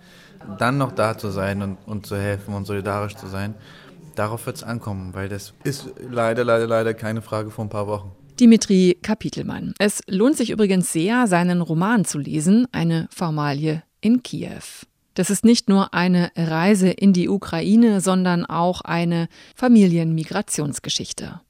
dann 0.58 0.78
noch 0.78 0.92
da 0.92 1.18
zu 1.18 1.30
sein 1.30 1.62
und, 1.62 1.78
und 1.86 2.06
zu 2.06 2.16
helfen 2.16 2.54
und 2.54 2.64
solidarisch 2.64 3.16
zu 3.16 3.26
sein, 3.26 3.54
darauf 4.14 4.46
wird 4.46 4.56
es 4.56 4.62
ankommen, 4.62 5.14
weil 5.14 5.28
das 5.28 5.52
ist 5.64 5.90
leider, 6.10 6.44
leider, 6.44 6.66
leider 6.66 6.94
keine 6.94 7.22
Frage 7.22 7.50
von 7.50 7.66
ein 7.66 7.70
paar 7.70 7.86
Wochen. 7.86 8.12
Dimitri 8.38 8.98
Kapitelmann. 9.02 9.72
Es 9.78 10.02
lohnt 10.08 10.36
sich 10.36 10.50
übrigens 10.50 10.92
sehr, 10.92 11.26
seinen 11.26 11.62
Roman 11.62 12.04
zu 12.04 12.18
lesen, 12.18 12.66
eine 12.70 13.08
Formalie 13.10 13.82
in 14.00 14.22
Kiew. 14.22 14.84
Das 15.16 15.30
ist 15.30 15.46
nicht 15.46 15.70
nur 15.70 15.94
eine 15.94 16.30
Reise 16.36 16.90
in 16.90 17.14
die 17.14 17.30
Ukraine, 17.30 18.02
sondern 18.02 18.44
auch 18.44 18.82
eine 18.82 19.28
Familienmigrationsgeschichte. 19.54 21.40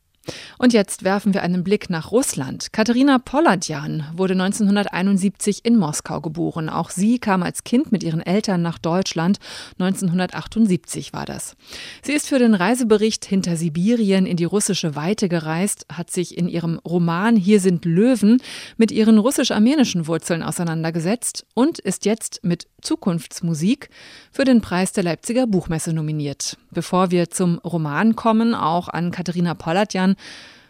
Und 0.59 0.73
jetzt 0.73 1.05
werfen 1.05 1.35
wir 1.35 1.43
einen 1.43 1.65
Blick 1.65 1.91
nach 1.91 2.11
Russland. 2.11 2.73
Katharina 2.73 3.19
Polladjan 3.19 4.05
wurde 4.15 4.33
1971 4.33 5.65
in 5.65 5.77
Moskau 5.77 6.21
geboren. 6.21 6.69
Auch 6.69 6.91
sie 6.91 7.19
kam 7.19 7.43
als 7.43 7.65
Kind 7.65 7.93
mit 7.93 8.03
ihren 8.03 8.21
Eltern 8.21 8.63
nach 8.63 8.79
Deutschland. 8.79 9.39
1978 9.79 11.13
war 11.13 11.25
das. 11.25 11.57
Sie 12.03 12.13
ist 12.13 12.29
für 12.29 12.39
den 12.39 12.55
Reisebericht 12.55 13.25
Hinter 13.25 13.57
Sibirien 13.57 14.27
in 14.27 14.37
die 14.37 14.45
russische 14.45 14.97
Weite 14.97 15.29
gereist, 15.29 15.87
hat 15.93 16.11
sich 16.11 16.37
in 16.37 16.49
ihrem 16.49 16.79
Roman 16.79 17.37
Hier 17.37 17.61
sind 17.61 17.85
Löwen 17.85 18.43
mit 18.77 18.91
ihren 18.91 19.19
russisch-armenischen 19.19 20.07
Wurzeln 20.07 20.43
auseinandergesetzt 20.43 21.47
und 21.55 21.79
ist 21.79 22.05
jetzt 22.05 22.41
mit 22.43 22.67
Zukunftsmusik 22.81 23.91
für 24.31 24.45
den 24.45 24.61
Preis 24.61 24.93
der 24.93 25.05
Leipziger 25.05 25.47
Buchmesse 25.47 25.93
nominiert. 25.93 26.57
Bevor 26.71 27.11
wir 27.11 27.31
zum 27.31 27.59
Roman 27.59 28.17
kommen, 28.17 28.55
auch 28.55 28.89
an 28.89 29.11
Katharina 29.11 29.55
Polladjan, 29.55 30.16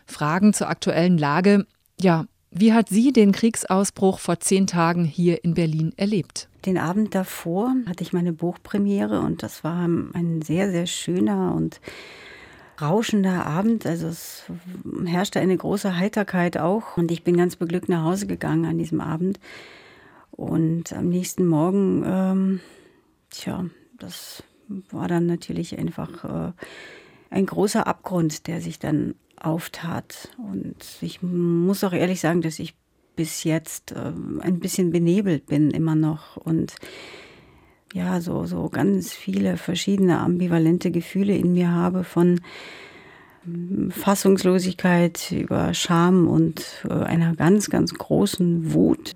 Fragen 0.06 0.52
zur 0.52 0.68
aktuellen 0.68 1.18
Lage. 1.18 1.66
Ja, 2.00 2.26
wie 2.50 2.72
hat 2.72 2.88
sie 2.88 3.12
den 3.12 3.32
Kriegsausbruch 3.32 4.18
vor 4.18 4.40
zehn 4.40 4.66
Tagen 4.66 5.04
hier 5.04 5.44
in 5.44 5.54
Berlin 5.54 5.92
erlebt? 5.96 6.48
Den 6.64 6.78
Abend 6.78 7.14
davor 7.14 7.74
hatte 7.86 8.02
ich 8.02 8.12
meine 8.12 8.32
Buchpremiere 8.32 9.20
und 9.20 9.42
das 9.42 9.62
war 9.62 9.86
ein 9.86 10.42
sehr, 10.42 10.70
sehr 10.70 10.86
schöner 10.86 11.54
und 11.54 11.80
rauschender 12.80 13.46
Abend. 13.46 13.86
Also 13.86 14.08
es 14.08 14.44
herrschte 15.04 15.40
eine 15.40 15.56
große 15.56 15.96
Heiterkeit 15.96 16.58
auch 16.58 16.96
und 16.96 17.10
ich 17.10 17.24
bin 17.24 17.36
ganz 17.36 17.56
beglückt 17.56 17.88
nach 17.88 18.04
Hause 18.04 18.26
gegangen 18.26 18.64
an 18.64 18.78
diesem 18.78 19.00
Abend. 19.00 19.38
Und 20.30 20.92
am 20.92 21.08
nächsten 21.08 21.46
Morgen, 21.46 22.04
ähm, 22.06 22.60
tja, 23.30 23.64
das 23.98 24.42
war 24.90 25.08
dann 25.08 25.26
natürlich 25.26 25.78
einfach 25.78 26.24
äh, 26.24 26.52
ein 27.30 27.46
großer 27.46 27.86
Abgrund, 27.86 28.46
der 28.46 28.60
sich 28.60 28.78
dann 28.78 29.14
auftat. 29.40 30.30
Und 30.38 30.76
ich 31.00 31.22
muss 31.22 31.84
auch 31.84 31.92
ehrlich 31.92 32.20
sagen, 32.20 32.42
dass 32.42 32.58
ich 32.58 32.74
bis 33.16 33.44
jetzt 33.44 33.92
äh, 33.92 34.12
ein 34.40 34.60
bisschen 34.60 34.90
benebelt 34.90 35.46
bin 35.46 35.70
immer 35.70 35.94
noch 35.94 36.36
und 36.36 36.74
ja, 37.94 38.20
so, 38.20 38.44
so 38.44 38.68
ganz 38.68 39.12
viele 39.12 39.56
verschiedene 39.56 40.18
ambivalente 40.18 40.90
Gefühle 40.90 41.34
in 41.34 41.54
mir 41.54 41.72
habe 41.72 42.04
von 42.04 42.42
ähm, 43.46 43.90
Fassungslosigkeit 43.90 45.32
über 45.32 45.72
Scham 45.72 46.28
und 46.28 46.84
äh, 46.88 46.92
einer 46.92 47.34
ganz, 47.34 47.70
ganz 47.70 47.94
großen 47.94 48.74
Wut 48.74 49.14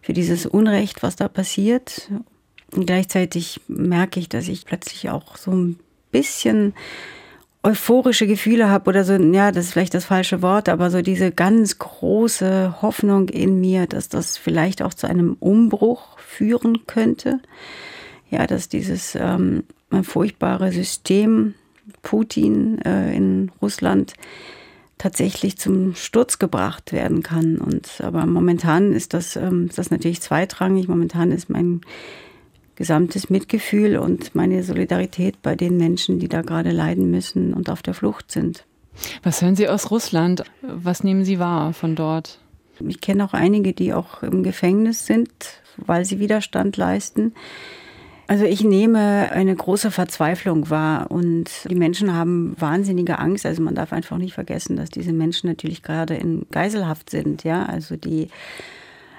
für 0.00 0.12
dieses 0.12 0.46
Unrecht, 0.46 1.02
was 1.04 1.14
da 1.14 1.28
passiert. 1.28 2.10
Und 2.74 2.86
gleichzeitig 2.86 3.60
merke 3.68 4.18
ich, 4.18 4.28
dass 4.28 4.48
ich 4.48 4.64
plötzlich 4.64 5.10
auch 5.10 5.36
so 5.36 5.52
ein 5.52 5.78
bisschen 6.10 6.74
euphorische 7.62 8.26
Gefühle 8.26 8.68
habe 8.70 8.90
oder 8.90 9.04
so, 9.04 9.14
ja, 9.14 9.52
das 9.52 9.66
ist 9.66 9.72
vielleicht 9.72 9.94
das 9.94 10.06
falsche 10.06 10.42
Wort, 10.42 10.68
aber 10.68 10.90
so 10.90 11.00
diese 11.00 11.30
ganz 11.30 11.78
große 11.78 12.82
Hoffnung 12.82 13.28
in 13.28 13.60
mir, 13.60 13.86
dass 13.86 14.08
das 14.08 14.36
vielleicht 14.36 14.82
auch 14.82 14.94
zu 14.94 15.06
einem 15.06 15.36
Umbruch 15.38 16.18
führen 16.18 16.86
könnte. 16.86 17.40
Ja, 18.30 18.46
dass 18.46 18.68
dieses 18.68 19.14
ähm, 19.14 19.64
furchtbare 20.02 20.72
System 20.72 21.54
Putin 22.00 22.80
äh, 22.82 23.14
in 23.14 23.52
Russland 23.60 24.14
tatsächlich 24.98 25.58
zum 25.58 25.94
Sturz 25.94 26.38
gebracht 26.38 26.92
werden 26.92 27.22
kann. 27.22 27.58
Und 27.58 28.00
aber 28.02 28.24
momentan 28.24 28.92
ist 28.92 29.14
das, 29.14 29.36
ähm, 29.36 29.66
ist 29.68 29.78
das 29.78 29.90
natürlich 29.90 30.22
zweitrangig. 30.22 30.88
Momentan 30.88 31.30
ist 31.32 31.50
mein 31.50 31.82
gesamtes 32.82 33.30
Mitgefühl 33.30 33.96
und 33.96 34.34
meine 34.34 34.64
Solidarität 34.64 35.40
bei 35.40 35.54
den 35.54 35.76
Menschen, 35.76 36.18
die 36.18 36.26
da 36.26 36.42
gerade 36.42 36.72
leiden 36.72 37.12
müssen 37.12 37.54
und 37.54 37.70
auf 37.70 37.80
der 37.80 37.94
Flucht 37.94 38.32
sind. 38.32 38.64
Was 39.22 39.40
hören 39.40 39.54
Sie 39.54 39.68
aus 39.68 39.92
Russland? 39.92 40.42
Was 40.62 41.04
nehmen 41.04 41.24
Sie 41.24 41.38
wahr 41.38 41.74
von 41.74 41.94
dort? 41.94 42.40
Ich 42.80 43.00
kenne 43.00 43.24
auch 43.24 43.34
einige, 43.34 43.72
die 43.72 43.94
auch 43.94 44.24
im 44.24 44.42
Gefängnis 44.42 45.06
sind, 45.06 45.30
weil 45.76 46.04
sie 46.04 46.18
Widerstand 46.18 46.76
leisten. 46.76 47.34
Also 48.26 48.46
ich 48.46 48.64
nehme 48.64 49.30
eine 49.30 49.54
große 49.54 49.92
Verzweiflung 49.92 50.68
wahr 50.68 51.08
und 51.12 51.50
die 51.70 51.76
Menschen 51.76 52.12
haben 52.12 52.56
wahnsinnige 52.58 53.20
Angst. 53.20 53.46
Also 53.46 53.62
man 53.62 53.76
darf 53.76 53.92
einfach 53.92 54.18
nicht 54.18 54.34
vergessen, 54.34 54.74
dass 54.74 54.90
diese 54.90 55.12
Menschen 55.12 55.48
natürlich 55.48 55.84
gerade 55.84 56.16
in 56.16 56.46
Geiselhaft 56.50 57.10
sind. 57.10 57.44
Ja, 57.44 57.64
also 57.64 57.94
die 57.94 58.26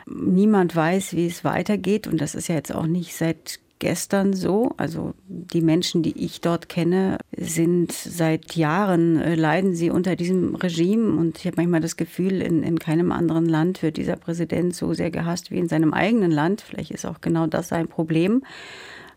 Niemand 0.05 0.75
weiß, 0.75 1.15
wie 1.15 1.27
es 1.27 1.43
weitergeht 1.43 2.07
und 2.07 2.19
das 2.19 2.35
ist 2.35 2.47
ja 2.47 2.55
jetzt 2.55 2.73
auch 2.73 2.87
nicht 2.87 3.15
seit 3.15 3.59
gestern 3.83 4.33
so. 4.33 4.71
Also 4.77 5.13
die 5.27 5.61
Menschen, 5.61 6.03
die 6.03 6.17
ich 6.23 6.39
dort 6.39 6.69
kenne, 6.69 7.17
sind 7.35 7.91
seit 7.91 8.55
Jahren, 8.55 9.19
äh, 9.19 9.35
leiden 9.35 9.75
sie 9.75 9.89
unter 9.89 10.15
diesem 10.15 10.55
Regime. 10.55 11.17
Und 11.19 11.37
ich 11.37 11.45
habe 11.45 11.57
manchmal 11.57 11.81
das 11.81 11.97
Gefühl, 11.97 12.41
in, 12.41 12.63
in 12.63 12.79
keinem 12.79 13.11
anderen 13.11 13.45
Land 13.45 13.83
wird 13.83 13.97
dieser 13.97 14.15
Präsident 14.15 14.73
so 14.73 14.93
sehr 14.93 15.11
gehasst 15.11 15.51
wie 15.51 15.59
in 15.59 15.67
seinem 15.67 15.93
eigenen 15.93 16.31
Land. 16.31 16.61
Vielleicht 16.61 16.91
ist 16.91 17.05
auch 17.05 17.19
genau 17.19 17.45
das 17.45 17.67
sein 17.67 17.89
Problem. 17.89 18.43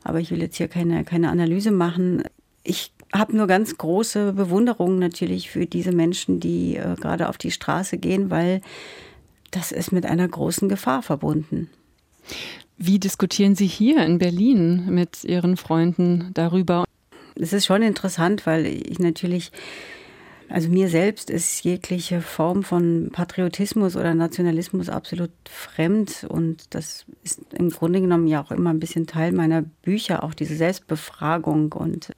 Aber 0.02 0.18
ich 0.18 0.32
will 0.32 0.42
jetzt 0.42 0.56
hier 0.56 0.68
keine, 0.68 1.04
keine 1.04 1.30
Analyse 1.30 1.70
machen. 1.70 2.24
Ich 2.64 2.92
habe 3.12 3.36
nur 3.36 3.46
ganz 3.46 3.78
große 3.78 4.32
Bewunderung 4.32 4.98
natürlich 4.98 5.48
für 5.48 5.66
diese 5.66 5.92
Menschen, 5.92 6.40
die 6.40 6.76
äh, 6.76 6.96
gerade 6.96 7.28
auf 7.28 7.38
die 7.38 7.52
Straße 7.52 7.98
gehen, 7.98 8.30
weil 8.30 8.62
das 9.50 9.72
ist 9.72 9.92
mit 9.92 10.06
einer 10.06 10.26
großen 10.26 10.68
Gefahr 10.68 11.02
verbunden. 11.02 11.70
Wie 12.78 12.98
diskutieren 12.98 13.54
Sie 13.54 13.66
hier 13.66 14.04
in 14.04 14.18
Berlin 14.18 14.86
mit 14.90 15.24
Ihren 15.24 15.56
Freunden 15.56 16.30
darüber? 16.34 16.84
Es 17.34 17.52
ist 17.52 17.66
schon 17.66 17.82
interessant, 17.82 18.46
weil 18.46 18.66
ich 18.66 18.98
natürlich, 18.98 19.50
also 20.48 20.68
mir 20.68 20.88
selbst 20.88 21.30
ist 21.30 21.64
jegliche 21.64 22.20
Form 22.20 22.62
von 22.62 23.10
Patriotismus 23.12 23.96
oder 23.96 24.14
Nationalismus 24.14 24.88
absolut 24.88 25.30
fremd 25.44 26.26
und 26.28 26.74
das 26.74 27.06
ist 27.22 27.40
im 27.54 27.70
Grunde 27.70 28.00
genommen 28.00 28.26
ja 28.26 28.42
auch 28.42 28.50
immer 28.50 28.70
ein 28.70 28.80
bisschen 28.80 29.06
Teil 29.06 29.32
meiner 29.32 29.62
Bücher, 29.62 30.22
auch 30.22 30.34
diese 30.34 30.56
Selbstbefragung 30.56 31.72
und 31.72 32.12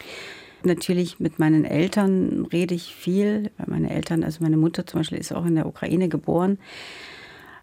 Natürlich 0.64 1.20
mit 1.20 1.38
meinen 1.38 1.64
Eltern 1.64 2.44
rede 2.52 2.74
ich 2.74 2.92
viel. 2.92 3.52
Meine 3.66 3.90
Eltern, 3.90 4.24
also 4.24 4.42
meine 4.42 4.56
Mutter 4.56 4.86
zum 4.86 5.00
Beispiel, 5.00 5.18
ist 5.18 5.32
auch 5.32 5.46
in 5.46 5.54
der 5.54 5.66
Ukraine 5.66 6.08
geboren 6.08 6.58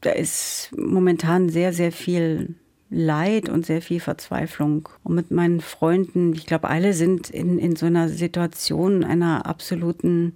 da 0.06 0.12
ist 0.12 0.70
momentan 0.78 1.50
sehr, 1.50 1.74
sehr 1.74 1.92
viel 1.92 2.56
Leid 2.92 3.50
und 3.50 3.66
sehr 3.66 3.82
viel 3.82 4.00
Verzweiflung. 4.00 4.88
Und 5.04 5.16
mit 5.16 5.32
meinen 5.32 5.62
Freunden, 5.62 6.34
ich 6.34 6.46
glaube, 6.46 6.70
alle 6.70 6.94
sind 6.94 7.32
in, 7.32 7.58
in 7.58 7.76
so 7.76 7.88
einer 7.88 8.10
Situation 8.10 9.04
einer 9.04 9.48
absoluten 9.48 10.34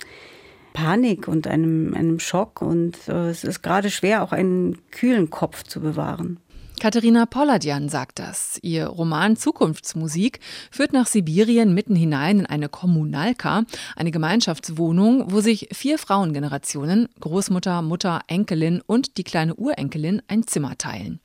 Panik 0.74 1.28
und 1.28 1.46
einem, 1.46 1.94
einem 1.94 2.20
Schock. 2.20 2.64
Und 2.64 2.98
äh, 3.08 3.30
es 3.30 3.44
ist 3.44 3.62
gerade 3.62 3.92
schwer, 3.92 4.24
auch 4.24 4.32
einen 4.32 4.80
kühlen 4.90 5.30
Kopf 5.30 5.64
zu 5.64 5.80
bewahren. 5.80 6.40
Katharina 6.80 7.26
Polladjan 7.26 7.90
sagt 7.90 8.20
das. 8.20 8.58
Ihr 8.62 8.88
Roman 8.88 9.36
Zukunftsmusik 9.36 10.40
führt 10.72 10.94
nach 10.94 11.08
Sibirien 11.08 11.74
mitten 11.74 11.94
hinein 11.94 12.40
in 12.40 12.46
eine 12.46 12.70
Kommunalka, 12.70 13.64
eine 13.98 14.12
Gemeinschaftswohnung, 14.12 15.30
wo 15.30 15.42
sich 15.42 15.68
vier 15.74 15.98
Frauengenerationen, 15.98 17.10
Großmutter, 17.20 17.82
Mutter, 17.82 18.22
Enkelin 18.28 18.80
und 18.80 19.18
die 19.18 19.26
kleine 19.26 19.56
Urenkelin 19.56 20.22
ein 20.30 20.48
Zimmer 20.48 20.78
teilen. 20.78 21.20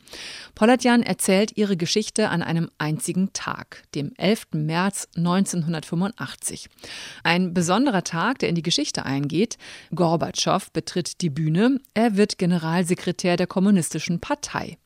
Polladjan 0.56 1.04
erzählt 1.04 1.56
ihre 1.56 1.76
Geschichte 1.76 2.30
an 2.30 2.42
einem 2.42 2.68
einzigen 2.78 3.32
Tag, 3.32 3.84
dem 3.94 4.12
11. 4.16 4.46
März 4.54 5.06
1985. 5.16 6.68
Ein 7.23 7.54
besonderer 7.54 8.02
Tag, 8.02 8.40
der 8.40 8.49
in 8.49 8.56
die 8.56 8.62
Geschichte 8.62 9.06
eingeht. 9.06 9.56
Gorbatschow 9.94 10.73
betritt 10.73 11.20
die 11.20 11.30
Bühne. 11.30 11.78
Er 11.94 12.16
wird 12.16 12.38
Generalsekretär 12.38 13.37
der 13.37 13.46
Kommunistischen 13.46 14.18
Partei. 14.18 14.78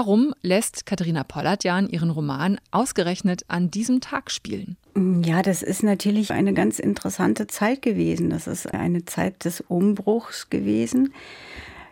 Warum 0.00 0.32
lässt 0.42 0.86
Katharina 0.86 1.24
Polladjan 1.24 1.88
ihren 1.88 2.10
Roman 2.10 2.60
ausgerechnet 2.70 3.44
an 3.48 3.68
diesem 3.68 4.00
Tag 4.00 4.30
spielen? 4.30 4.76
Ja, 5.24 5.42
das 5.42 5.64
ist 5.64 5.82
natürlich 5.82 6.30
eine 6.30 6.54
ganz 6.54 6.78
interessante 6.78 7.48
Zeit 7.48 7.82
gewesen. 7.82 8.30
Das 8.30 8.46
ist 8.46 8.72
eine 8.72 9.06
Zeit 9.06 9.44
des 9.44 9.60
Umbruchs 9.60 10.50
gewesen. 10.50 11.12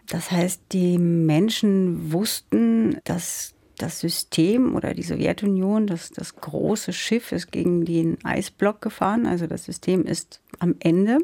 Das 0.06 0.30
heißt, 0.30 0.62
die 0.70 0.98
Menschen 0.98 2.12
wussten, 2.12 3.00
dass 3.02 3.54
das 3.76 3.98
System 3.98 4.76
oder 4.76 4.94
die 4.94 5.02
Sowjetunion, 5.02 5.88
das, 5.88 6.10
das 6.10 6.36
große 6.36 6.92
Schiff 6.92 7.32
ist 7.32 7.50
gegen 7.50 7.84
den 7.84 8.24
Eisblock 8.24 8.80
gefahren. 8.82 9.26
Also 9.26 9.48
das 9.48 9.64
System 9.64 10.04
ist 10.04 10.40
am 10.60 10.76
Ende. 10.78 11.18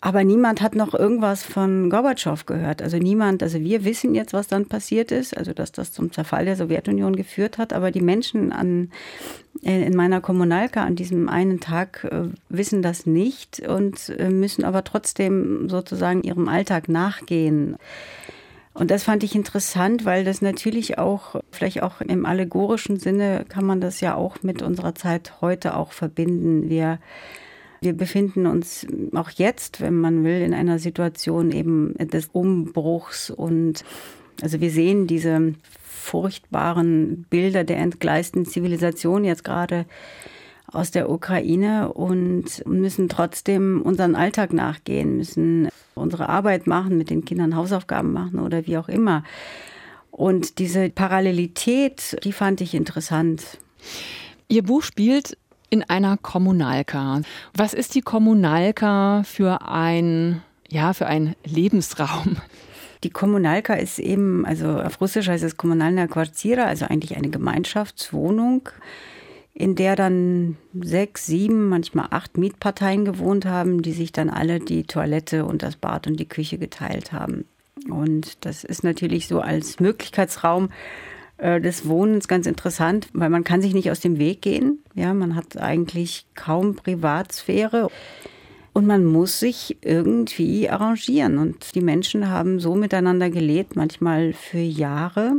Aber 0.00 0.22
niemand 0.22 0.62
hat 0.62 0.76
noch 0.76 0.94
irgendwas 0.94 1.42
von 1.42 1.90
Gorbatschow 1.90 2.46
gehört. 2.46 2.82
Also 2.82 2.98
niemand, 2.98 3.42
also 3.42 3.58
wir 3.58 3.84
wissen 3.84 4.14
jetzt, 4.14 4.32
was 4.32 4.46
dann 4.46 4.66
passiert 4.66 5.10
ist, 5.10 5.36
also 5.36 5.52
dass 5.52 5.72
das 5.72 5.92
zum 5.92 6.12
Zerfall 6.12 6.44
der 6.44 6.54
Sowjetunion 6.54 7.16
geführt 7.16 7.58
hat, 7.58 7.72
aber 7.72 7.90
die 7.90 8.00
Menschen 8.00 8.52
an, 8.52 8.92
äh, 9.64 9.82
in 9.82 9.96
meiner 9.96 10.20
Kommunalka 10.20 10.84
an 10.84 10.94
diesem 10.94 11.28
einen 11.28 11.58
Tag 11.58 12.06
äh, 12.10 12.28
wissen 12.48 12.80
das 12.80 13.06
nicht 13.06 13.58
und 13.66 14.10
äh, 14.10 14.30
müssen 14.30 14.64
aber 14.64 14.84
trotzdem 14.84 15.68
sozusagen 15.68 16.22
ihrem 16.22 16.48
Alltag 16.48 16.88
nachgehen. 16.88 17.76
Und 18.74 18.92
das 18.92 19.02
fand 19.02 19.24
ich 19.24 19.34
interessant, 19.34 20.04
weil 20.04 20.22
das 20.22 20.40
natürlich 20.40 20.98
auch, 20.98 21.34
vielleicht 21.50 21.82
auch 21.82 22.00
im 22.00 22.24
allegorischen 22.24 23.00
Sinne 23.00 23.44
kann 23.48 23.66
man 23.66 23.80
das 23.80 24.00
ja 24.00 24.14
auch 24.14 24.44
mit 24.44 24.62
unserer 24.62 24.94
Zeit 24.94 25.40
heute 25.40 25.76
auch 25.76 25.90
verbinden. 25.90 26.68
Wir 26.68 27.00
wir 27.80 27.92
befinden 27.92 28.46
uns 28.46 28.86
auch 29.14 29.30
jetzt, 29.30 29.80
wenn 29.80 30.00
man 30.00 30.24
will, 30.24 30.40
in 30.40 30.54
einer 30.54 30.78
Situation 30.78 31.52
eben 31.52 31.94
des 31.98 32.28
Umbruchs 32.32 33.30
und 33.30 33.84
also 34.40 34.60
wir 34.60 34.70
sehen 34.70 35.06
diese 35.06 35.54
furchtbaren 35.82 37.26
Bilder 37.28 37.64
der 37.64 37.78
entgleisten 37.78 38.46
Zivilisation 38.46 39.24
jetzt 39.24 39.44
gerade 39.44 39.84
aus 40.70 40.90
der 40.90 41.10
Ukraine 41.10 41.92
und 41.92 42.66
müssen 42.66 43.08
trotzdem 43.08 43.82
unseren 43.82 44.14
Alltag 44.14 44.52
nachgehen, 44.52 45.16
müssen 45.16 45.68
unsere 45.94 46.28
Arbeit 46.28 46.66
machen, 46.66 46.98
mit 46.98 47.10
den 47.10 47.24
Kindern 47.24 47.56
Hausaufgaben 47.56 48.12
machen 48.12 48.38
oder 48.38 48.66
wie 48.66 48.76
auch 48.76 48.88
immer. 48.88 49.24
Und 50.10 50.58
diese 50.58 50.90
Parallelität, 50.90 52.18
die 52.24 52.32
fand 52.32 52.60
ich 52.60 52.74
interessant. 52.74 53.58
Ihr 54.48 54.62
Buch 54.62 54.82
spielt 54.82 55.38
in 55.70 55.82
einer 55.82 56.16
Kommunalka. 56.16 57.22
Was 57.54 57.74
ist 57.74 57.94
die 57.94 58.00
Kommunalka 58.00 59.22
für 59.24 59.62
ein, 59.68 60.42
ja, 60.68 60.92
für 60.92 61.06
ein 61.06 61.34
Lebensraum? 61.44 62.36
Die 63.04 63.10
Kommunalka 63.10 63.74
ist 63.74 63.98
eben, 63.98 64.44
also 64.44 64.68
auf 64.68 65.00
Russisch 65.00 65.28
heißt 65.28 65.44
es 65.44 65.56
Kommunalna 65.56 66.08
Kvartira, 66.08 66.64
also 66.64 66.86
eigentlich 66.86 67.16
eine 67.16 67.30
Gemeinschaftswohnung, 67.30 68.68
in 69.54 69.74
der 69.74 69.94
dann 69.94 70.56
sechs, 70.80 71.26
sieben, 71.26 71.68
manchmal 71.68 72.08
acht 72.10 72.38
Mietparteien 72.38 73.04
gewohnt 73.04 73.44
haben, 73.44 73.82
die 73.82 73.92
sich 73.92 74.12
dann 74.12 74.30
alle 74.30 74.58
die 74.60 74.84
Toilette 74.84 75.44
und 75.44 75.62
das 75.62 75.76
Bad 75.76 76.06
und 76.06 76.18
die 76.18 76.28
Küche 76.28 76.58
geteilt 76.58 77.12
haben. 77.12 77.44
Und 77.88 78.44
das 78.44 78.64
ist 78.64 78.82
natürlich 78.82 79.28
so 79.28 79.40
als 79.40 79.80
Möglichkeitsraum 79.80 80.70
des 81.40 81.88
Wohnens 81.88 82.26
ganz 82.28 82.46
interessant, 82.46 83.08
weil 83.12 83.30
man 83.30 83.44
kann 83.44 83.62
sich 83.62 83.74
nicht 83.74 83.90
aus 83.90 84.00
dem 84.00 84.18
Weg 84.18 84.42
gehen. 84.42 84.80
Ja, 84.94 85.14
man 85.14 85.36
hat 85.36 85.56
eigentlich 85.56 86.26
kaum 86.34 86.74
Privatsphäre. 86.74 87.88
Und 88.72 88.86
man 88.86 89.04
muss 89.04 89.40
sich 89.40 89.76
irgendwie 89.82 90.70
arrangieren. 90.70 91.38
Und 91.38 91.74
die 91.74 91.80
Menschen 91.80 92.28
haben 92.28 92.60
so 92.60 92.74
miteinander 92.74 93.28
gelebt, 93.30 93.74
manchmal 93.74 94.32
für 94.32 94.58
Jahre. 94.58 95.34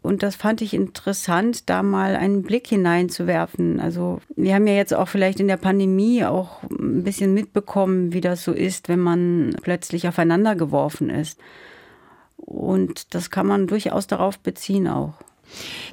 Und 0.00 0.22
das 0.22 0.36
fand 0.36 0.62
ich 0.62 0.72
interessant, 0.72 1.68
da 1.68 1.82
mal 1.82 2.16
einen 2.16 2.42
Blick 2.42 2.66
hineinzuwerfen. 2.66 3.80
Also 3.80 4.20
wir 4.36 4.54
haben 4.54 4.66
ja 4.66 4.74
jetzt 4.74 4.94
auch 4.94 5.08
vielleicht 5.08 5.40
in 5.40 5.48
der 5.48 5.56
Pandemie 5.56 6.24
auch 6.24 6.62
ein 6.70 7.02
bisschen 7.02 7.34
mitbekommen, 7.34 8.12
wie 8.12 8.20
das 8.20 8.44
so 8.44 8.52
ist, 8.52 8.88
wenn 8.88 9.00
man 9.00 9.56
plötzlich 9.60 10.08
aufeinander 10.08 10.54
geworfen 10.54 11.10
ist. 11.10 11.38
Und 12.48 13.14
das 13.14 13.30
kann 13.30 13.46
man 13.46 13.66
durchaus 13.66 14.06
darauf 14.06 14.38
beziehen 14.38 14.88
auch. 14.88 15.12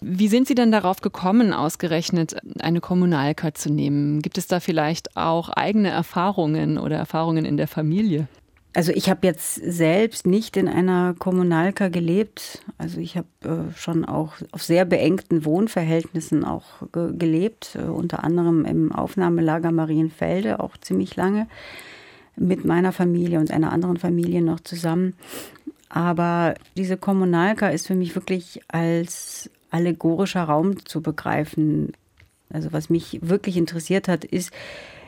Wie 0.01 0.29
sind 0.29 0.47
Sie 0.47 0.55
denn 0.55 0.71
darauf 0.71 1.01
gekommen, 1.01 1.51
ausgerechnet 1.51 2.37
eine 2.59 2.79
Kommunalka 2.79 3.53
zu 3.53 3.69
nehmen? 3.69 4.21
Gibt 4.21 4.37
es 4.37 4.47
da 4.47 4.61
vielleicht 4.61 5.17
auch 5.17 5.49
eigene 5.49 5.89
Erfahrungen 5.89 6.77
oder 6.77 6.95
Erfahrungen 6.95 7.43
in 7.45 7.57
der 7.57 7.67
Familie? 7.67 8.27
Also 8.73 8.91
ich 8.93 9.09
habe 9.09 9.27
jetzt 9.27 9.55
selbst 9.55 10.27
nicht 10.27 10.57
in 10.57 10.67
einer 10.67 11.13
Kommunalka 11.17 11.87
gelebt. 11.89 12.61
Also 12.77 12.99
ich 12.99 13.17
habe 13.17 13.27
äh, 13.43 13.77
schon 13.77 14.03
auch 14.05 14.33
auf 14.51 14.63
sehr 14.63 14.85
beengten 14.85 15.45
Wohnverhältnissen 15.45 16.43
auch 16.43 16.65
ge 16.91 17.13
gelebt, 17.17 17.77
äh, 17.79 17.83
unter 17.83 18.23
anderem 18.23 18.65
im 18.65 18.91
Aufnahmelager 18.93 19.71
Marienfelde 19.71 20.59
auch 20.59 20.75
ziemlich 20.77 21.15
lange 21.15 21.47
mit 22.37 22.65
meiner 22.65 22.91
Familie 22.91 23.39
und 23.39 23.51
einer 23.51 23.71
anderen 23.71 23.97
Familie 23.97 24.41
noch 24.41 24.59
zusammen. 24.59 25.15
Aber 25.89 26.55
diese 26.75 26.97
Kommunalka 26.97 27.69
ist 27.69 27.87
für 27.87 27.95
mich 27.95 28.15
wirklich 28.15 28.61
als 28.67 29.49
allegorischer 29.69 30.43
Raum 30.43 30.85
zu 30.85 31.01
begreifen. 31.01 31.93
Also 32.51 32.73
was 32.73 32.89
mich 32.89 33.19
wirklich 33.21 33.57
interessiert 33.57 34.07
hat, 34.07 34.23
ist, 34.23 34.51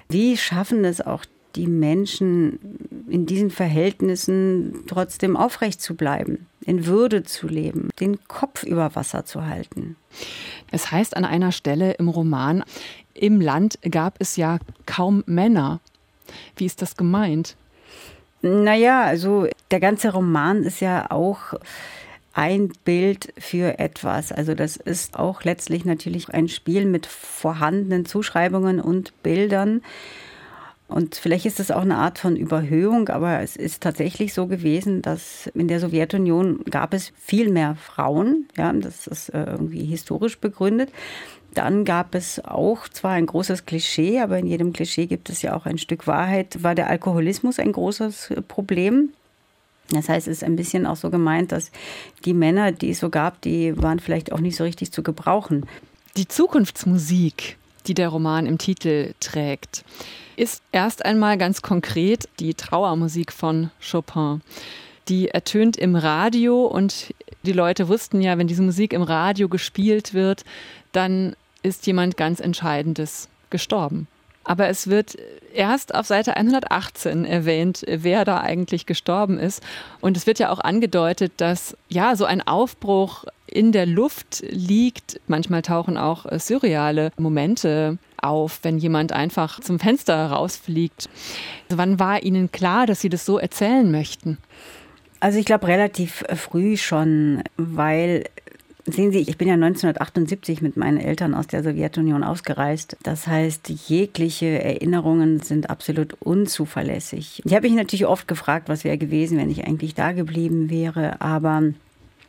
wie 0.09 0.37
schaffen 0.37 0.85
es 0.85 1.01
auch 1.01 1.25
die 1.55 1.67
Menschen 1.67 2.59
in 3.09 3.25
diesen 3.25 3.49
Verhältnissen 3.49 4.83
trotzdem 4.87 5.35
aufrecht 5.35 5.81
zu 5.81 5.95
bleiben, 5.95 6.45
in 6.61 6.85
Würde 6.85 7.23
zu 7.23 7.47
leben, 7.47 7.89
den 7.99 8.23
Kopf 8.27 8.63
über 8.63 8.95
Wasser 8.95 9.25
zu 9.25 9.45
halten. 9.45 9.95
Es 10.71 10.91
heißt 10.91 11.17
an 11.17 11.25
einer 11.25 11.51
Stelle 11.51 11.93
im 11.93 12.09
Roman, 12.09 12.63
im 13.13 13.41
Land 13.41 13.79
gab 13.89 14.15
es 14.19 14.35
ja 14.35 14.59
kaum 14.85 15.23
Männer. 15.25 15.79
Wie 16.55 16.65
ist 16.65 16.81
das 16.81 16.95
gemeint? 16.95 17.55
Naja, 18.47 19.03
also 19.03 19.47
der 19.71 19.79
ganze 19.79 20.11
Roman 20.11 20.63
ist 20.63 20.79
ja 20.79 21.11
auch 21.11 21.53
ein 22.33 22.71
Bild 22.85 23.33
für 23.37 23.79
etwas. 23.79 24.31
Also 24.31 24.53
das 24.53 24.77
ist 24.77 25.17
auch 25.17 25.43
letztlich 25.43 25.85
natürlich 25.85 26.29
ein 26.29 26.47
Spiel 26.47 26.85
mit 26.85 27.07
vorhandenen 27.07 28.05
Zuschreibungen 28.05 28.79
und 28.79 29.11
Bildern. 29.23 29.81
Und 30.87 31.15
vielleicht 31.15 31.45
ist 31.45 31.59
es 31.59 31.71
auch 31.71 31.81
eine 31.81 31.97
Art 31.97 32.17
von 32.17 32.37
Überhöhung, 32.37 33.09
aber 33.09 33.41
es 33.41 33.57
ist 33.57 33.83
tatsächlich 33.83 34.33
so 34.33 34.47
gewesen, 34.47 35.01
dass 35.01 35.47
in 35.47 35.67
der 35.67 35.81
Sowjetunion 35.81 36.63
gab 36.69 36.93
es 36.93 37.11
viel 37.17 37.51
mehr 37.51 37.75
Frauen. 37.75 38.47
Ja, 38.55 38.71
das 38.71 39.07
ist 39.07 39.29
äh, 39.29 39.43
irgendwie 39.43 39.83
historisch 39.83 40.37
begründet. 40.39 40.91
Dann 41.57 41.85
gab 41.85 42.13
es 42.13 42.39
auch 42.45 42.87
zwar 42.87 43.13
ein 43.13 43.25
großes 43.25 43.65
Klischee, 43.65 44.19
aber 44.19 44.37
in 44.37 44.45
jedem 44.45 44.73
Klischee 44.73 45.07
gibt 45.07 45.31
es 45.31 45.41
ja 45.41 45.55
auch 45.55 45.65
ein 45.65 45.79
Stück 45.79 46.05
Wahrheit, 46.05 46.61
war 46.61 46.75
der 46.75 46.87
Alkoholismus 46.87 47.57
ein 47.57 47.71
großes 47.71 48.31
Problem. 48.47 49.09
Das 49.89 50.07
heißt, 50.07 50.27
es 50.27 50.37
ist 50.37 50.43
ein 50.43 50.55
bisschen 50.55 50.85
auch 50.85 50.97
so 50.97 51.09
gemeint, 51.09 51.51
dass 51.51 51.71
die 52.25 52.35
Männer, 52.35 52.71
die 52.71 52.91
es 52.91 52.99
so 52.99 53.09
gab, 53.09 53.41
die 53.41 53.75
waren 53.75 53.99
vielleicht 53.99 54.33
auch 54.33 54.39
nicht 54.39 54.55
so 54.55 54.65
richtig 54.65 54.91
zu 54.91 55.01
gebrauchen. 55.01 55.65
Die 56.15 56.27
Zukunftsmusik, 56.27 57.57
die 57.87 57.95
der 57.95 58.09
Roman 58.09 58.45
im 58.45 58.59
Titel 58.59 59.15
trägt, 59.19 59.83
ist 60.35 60.61
erst 60.71 61.05
einmal 61.05 61.39
ganz 61.39 61.63
konkret 61.63 62.29
die 62.39 62.53
Trauermusik 62.53 63.31
von 63.31 63.71
Chopin. 63.81 64.41
Die 65.07 65.29
ertönt 65.29 65.75
im 65.75 65.95
Radio 65.95 66.67
und 66.67 67.15
die 67.41 67.53
Leute 67.53 67.87
wussten 67.87 68.21
ja, 68.21 68.37
wenn 68.37 68.45
diese 68.45 68.61
Musik 68.61 68.93
im 68.93 69.01
Radio 69.01 69.49
gespielt 69.49 70.13
wird, 70.13 70.45
dann 70.91 71.35
ist 71.67 71.85
jemand 71.85 72.17
ganz 72.17 72.39
Entscheidendes 72.39 73.29
gestorben. 73.49 74.07
Aber 74.43 74.69
es 74.69 74.87
wird 74.87 75.17
erst 75.53 75.93
auf 75.93 76.07
Seite 76.07 76.37
118 76.37 77.25
erwähnt, 77.25 77.83
wer 77.85 78.23
da 78.23 78.39
eigentlich 78.39 78.85
gestorben 78.85 79.37
ist. 79.37 79.61
Und 79.99 80.15
es 80.15 80.25
wird 80.25 80.39
ja 80.39 80.51
auch 80.51 80.59
angedeutet, 80.59 81.33
dass 81.37 81.75
ja 81.89 82.15
so 82.15 82.23
ein 82.23 82.41
Aufbruch 82.47 83.25
in 83.45 83.73
der 83.73 83.85
Luft 83.85 84.43
liegt. 84.47 85.19
Manchmal 85.27 85.63
tauchen 85.63 85.97
auch 85.97 86.25
surreale 86.39 87.11
Momente 87.17 87.97
auf, 88.21 88.59
wenn 88.63 88.77
jemand 88.77 89.11
einfach 89.11 89.59
zum 89.59 89.79
Fenster 89.79 90.27
rausfliegt. 90.27 91.09
Also 91.65 91.77
wann 91.77 91.99
war 91.99 92.23
Ihnen 92.23 92.49
klar, 92.49 92.85
dass 92.85 93.01
Sie 93.01 93.09
das 93.09 93.25
so 93.25 93.37
erzählen 93.37 93.91
möchten? 93.91 94.37
Also 95.19 95.39
ich 95.39 95.45
glaube 95.45 95.67
relativ 95.67 96.23
früh 96.35 96.77
schon, 96.77 97.43
weil 97.57 98.25
Sehen 98.89 99.11
Sie, 99.11 99.19
ich 99.19 99.37
bin 99.37 99.49
ja 99.49 99.55
1978 99.55 100.61
mit 100.61 100.77
meinen 100.77 100.97
Eltern 100.97 101.33
aus 101.33 101.45
der 101.47 101.61
Sowjetunion 101.61 102.23
ausgereist. 102.23 102.95
Das 103.03 103.27
heißt, 103.27 103.67
jegliche 103.67 104.63
Erinnerungen 104.63 105.41
sind 105.41 105.69
absolut 105.69 106.13
unzuverlässig. 106.21 107.41
Ich 107.43 107.53
habe 107.53 107.67
mich 107.67 107.75
natürlich 107.75 108.05
oft 108.05 108.29
gefragt, 108.29 108.69
was 108.69 108.85
wäre 108.85 108.97
gewesen, 108.97 109.37
wenn 109.37 109.51
ich 109.51 109.67
eigentlich 109.67 109.93
da 109.93 110.13
geblieben 110.13 110.69
wäre. 110.69 111.19
Aber 111.19 111.63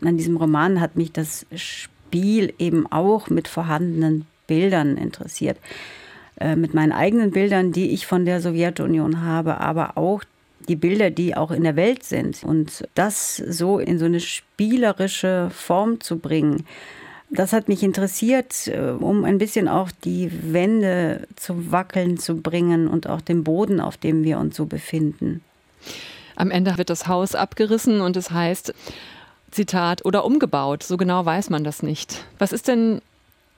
an 0.01 0.16
diesem 0.16 0.37
Roman 0.37 0.81
hat 0.81 0.97
mich 0.97 1.12
das 1.12 1.47
Spiel 1.55 2.53
eben 2.59 2.90
auch 2.90 3.31
mit 3.31 3.47
vorhandenen 3.47 4.27
Bildern 4.49 4.97
interessiert. 4.97 5.59
Äh, 6.40 6.57
mit 6.57 6.75
meinen 6.75 6.92
eigenen 6.92 7.31
Bildern, 7.31 7.71
die 7.71 7.90
ich 7.90 8.09
von 8.09 8.25
der 8.25 8.40
Sowjetunion 8.40 9.23
habe, 9.23 9.61
aber 9.61 9.97
auch 9.97 10.25
die 10.68 10.76
Bilder, 10.76 11.11
die 11.11 11.37
auch 11.37 11.50
in 11.50 11.64
der 11.64 11.76
Welt 11.76 12.04
sind. 12.04 12.44
Und 12.44 12.87
das 12.94 13.37
so 13.37 13.78
in 13.78 13.98
so 13.98 14.04
eine 14.04 14.20
spielerische 14.20 15.50
Form 15.50 16.00
zu 16.00 16.18
bringen, 16.18 16.66
das 17.31 17.52
hat 17.52 17.68
mich 17.68 17.83
interessiert, 17.83 18.68
äh, 18.68 18.92
um 18.98 19.24
ein 19.24 19.38
bisschen 19.38 19.68
auch 19.68 19.90
die 20.04 20.31
Wände 20.52 21.26
zu 21.37 21.70
wackeln 21.70 22.18
zu 22.18 22.37
bringen 22.37 22.88
und 22.88 23.07
auch 23.07 23.20
den 23.20 23.44
Boden, 23.44 23.81
auf 23.81 23.96
dem 23.96 24.24
wir 24.24 24.38
uns 24.38 24.57
so 24.57 24.66
befinden. 24.66 25.42
Am 26.37 26.50
Ende 26.50 26.78
wird 26.78 26.88
das 26.88 27.07
Haus 27.07 27.35
abgerissen 27.35 28.00
und 28.00 28.16
es 28.16 28.31
heißt, 28.31 28.72
Zitat, 29.50 30.04
oder 30.04 30.24
umgebaut. 30.24 30.83
So 30.83 30.96
genau 30.96 31.24
weiß 31.24 31.50
man 31.50 31.64
das 31.64 31.83
nicht. 31.83 32.24
Was 32.38 32.52
ist 32.52 32.68
denn 32.68 33.00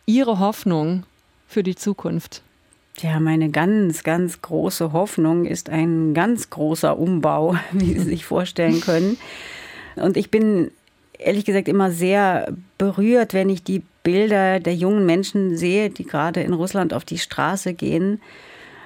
Ihre 0.06 0.38
Hoffnung 0.38 1.04
für 1.46 1.62
die 1.62 1.74
Zukunft? 1.74 2.42
Ja, 3.02 3.18
meine 3.18 3.50
ganz, 3.50 4.02
ganz 4.02 4.42
große 4.42 4.92
Hoffnung 4.92 5.46
ist 5.46 5.70
ein 5.70 6.12
ganz 6.12 6.50
großer 6.50 6.98
Umbau, 6.98 7.56
wie 7.72 7.94
Sie 7.94 8.00
sich 8.00 8.24
vorstellen 8.26 8.80
können. 8.80 9.16
Und 9.96 10.16
ich 10.16 10.30
bin 10.30 10.70
ehrlich 11.18 11.44
gesagt 11.44 11.68
immer 11.68 11.90
sehr 11.90 12.52
berührt, 12.78 13.34
wenn 13.34 13.48
ich 13.48 13.62
die 13.62 13.82
Bilder 14.02 14.60
der 14.60 14.74
jungen 14.74 15.06
Menschen 15.06 15.56
sehe, 15.56 15.90
die 15.90 16.04
gerade 16.04 16.42
in 16.42 16.52
Russland 16.52 16.94
auf 16.94 17.04
die 17.04 17.18
Straße 17.18 17.74
gehen 17.74 18.20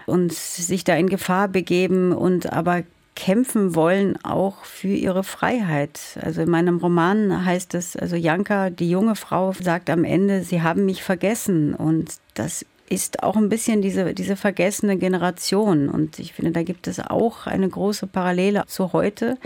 und 0.07 0.33
sich 0.33 0.85
da 0.85 0.97
in 0.97 1.09
Gefahr 1.09 1.49
begeben 1.49 2.13
und 2.13 2.53
aber 2.53 2.83
kämpfen 3.15 3.77
wollen 3.77 4.19
auch 4.25 4.65
für 4.65 4.89
ihre 4.89 5.23
Freiheit. 5.23 6.01
Also 6.21 6.43
in 6.43 6.51
meinem 6.51 6.79
Roman 6.79 7.45
heißt 7.45 7.75
es, 7.75 7.97
also 7.97 8.17
Janka, 8.17 8.71
die 8.71 8.91
junge 8.91 9.15
Frau, 9.15 9.53
sagt 9.53 9.89
am 9.89 10.03
Ende, 10.05 10.43
sie 10.43 10.63
haben 10.63 10.85
mich 10.85 11.03
vergessen. 11.05 11.75
Und 11.75 12.17
das 12.35 12.67
ist 12.95 13.23
auch 13.23 13.37
ein 13.37 13.49
bisschen 13.49 13.83
diese, 13.83 14.15
diese 14.15 14.37
vergessene 14.37 14.97
Generation. 14.97 15.89
Und 15.89 16.19
ich 16.19 16.33
finde, 16.33 16.53
da 16.53 16.63
gibt 16.63 16.87
es 16.87 17.01
auch 17.01 17.47
eine 17.47 17.69
große 17.69 18.07
Parallele 18.07 18.65
zu 18.67 18.93
heute. 18.93 19.37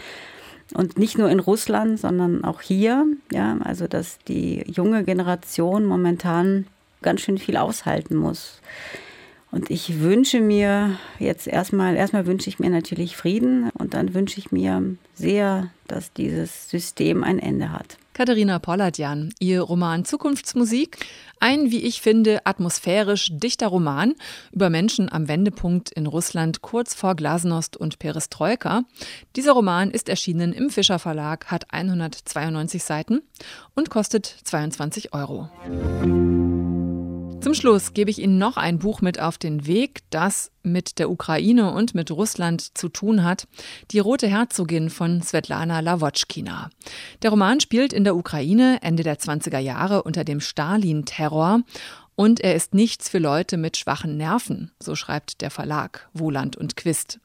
Und 0.74 0.98
nicht 0.98 1.16
nur 1.16 1.30
in 1.30 1.40
Russland, 1.40 1.98
sondern 1.98 2.44
auch 2.44 2.60
hier. 2.60 3.06
Ja, 3.32 3.56
also, 3.64 3.86
dass 3.86 4.18
die 4.28 4.64
junge 4.66 5.02
Generation 5.02 5.86
momentan 5.86 6.66
ganz 7.00 7.22
schön 7.22 7.38
viel 7.38 7.56
aushalten 7.56 8.16
muss. 8.16 8.60
Und 9.50 9.70
ich 9.70 10.00
wünsche 10.00 10.40
mir 10.40 10.98
jetzt 11.18 11.46
erstmal, 11.46 11.96
erstmal 11.96 12.26
wünsche 12.26 12.50
ich 12.50 12.58
mir 12.58 12.68
natürlich 12.68 13.16
Frieden 13.16 13.70
und 13.70 13.94
dann 13.94 14.12
wünsche 14.12 14.38
ich 14.38 14.52
mir 14.52 14.82
sehr, 15.14 15.70
dass 15.86 16.12
dieses 16.12 16.68
System 16.68 17.24
ein 17.24 17.38
Ende 17.38 17.72
hat. 17.72 17.96
Katharina 18.18 18.58
Polladjan, 18.58 19.32
ihr 19.38 19.60
Roman 19.60 20.04
Zukunftsmusik, 20.04 21.06
ein, 21.38 21.70
wie 21.70 21.82
ich 21.82 22.00
finde, 22.00 22.44
atmosphärisch 22.46 23.28
dichter 23.30 23.68
Roman 23.68 24.16
über 24.50 24.70
Menschen 24.70 25.08
am 25.08 25.28
Wendepunkt 25.28 25.92
in 25.92 26.08
Russland 26.08 26.60
kurz 26.60 26.94
vor 26.94 27.14
Glasnost 27.14 27.76
und 27.76 28.00
Perestroika. 28.00 28.82
Dieser 29.36 29.52
Roman 29.52 29.92
ist 29.92 30.08
erschienen 30.08 30.52
im 30.52 30.68
Fischer 30.68 30.98
Verlag, 30.98 31.46
hat 31.46 31.72
192 31.72 32.82
Seiten 32.82 33.22
und 33.76 33.88
kostet 33.88 34.26
22 34.26 35.14
Euro. 35.14 35.48
Zum 37.48 37.54
Schluss 37.54 37.94
gebe 37.94 38.10
ich 38.10 38.18
Ihnen 38.18 38.36
noch 38.36 38.58
ein 38.58 38.78
Buch 38.78 39.00
mit 39.00 39.20
auf 39.20 39.38
den 39.38 39.66
Weg, 39.66 40.00
das 40.10 40.50
mit 40.62 40.98
der 40.98 41.08
Ukraine 41.08 41.72
und 41.72 41.94
mit 41.94 42.10
Russland 42.10 42.76
zu 42.76 42.90
tun 42.90 43.24
hat. 43.24 43.48
Die 43.90 44.00
Rote 44.00 44.28
Herzogin 44.28 44.90
von 44.90 45.22
Svetlana 45.22 45.80
Lawotschkina. 45.80 46.68
Der 47.22 47.30
Roman 47.30 47.60
spielt 47.60 47.94
in 47.94 48.04
der 48.04 48.16
Ukraine 48.16 48.80
Ende 48.82 49.02
der 49.02 49.18
20er 49.18 49.60
Jahre 49.60 50.02
unter 50.02 50.24
dem 50.24 50.40
Stalin-Terror 50.42 51.62
und 52.16 52.40
er 52.40 52.54
ist 52.54 52.74
nichts 52.74 53.08
für 53.08 53.18
Leute 53.18 53.56
mit 53.56 53.78
schwachen 53.78 54.18
Nerven, 54.18 54.72
so 54.78 54.94
schreibt 54.94 55.40
der 55.40 55.50
Verlag 55.50 56.10
Wohland 56.12 56.54
und 56.54 56.76
Quist. 56.76 57.18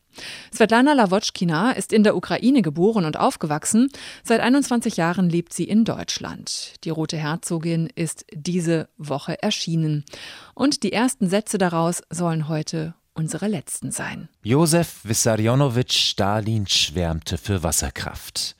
Svetlana 0.54 0.93
Lawotschkina 0.93 1.71
ist 1.71 1.93
in 1.93 2.04
der 2.04 2.15
Ukraine 2.15 2.62
geboren 2.62 3.06
und 3.06 3.17
aufgewachsen. 3.17 3.89
Seit 4.23 4.39
21 4.39 4.97
Jahren 4.97 5.30
lebt 5.30 5.54
sie 5.54 5.65
in 5.65 5.86
Deutschland. 5.86 6.73
Die 6.84 6.89
Rote 6.89 7.17
Herzogin 7.17 7.89
ist 7.93 8.26
diese 8.34 8.89
Woche 8.97 9.41
erschienen. 9.41 10.06
Und 10.54 10.84
die 10.84 10.93
ersten 10.93 11.30
Sätze 11.30 11.58
daraus 11.58 12.02
sollen 12.10 12.47
heute 12.47 12.95
unsere 13.13 13.47
letzten 13.47 13.91
sein. 13.91 14.30
Josef 14.43 15.02
Wissarionowitsch 15.04 15.97
Stalin 15.97 16.67
schwärmte 16.67 17.38
für 17.38 17.63
Wasserkraft. 17.63 18.56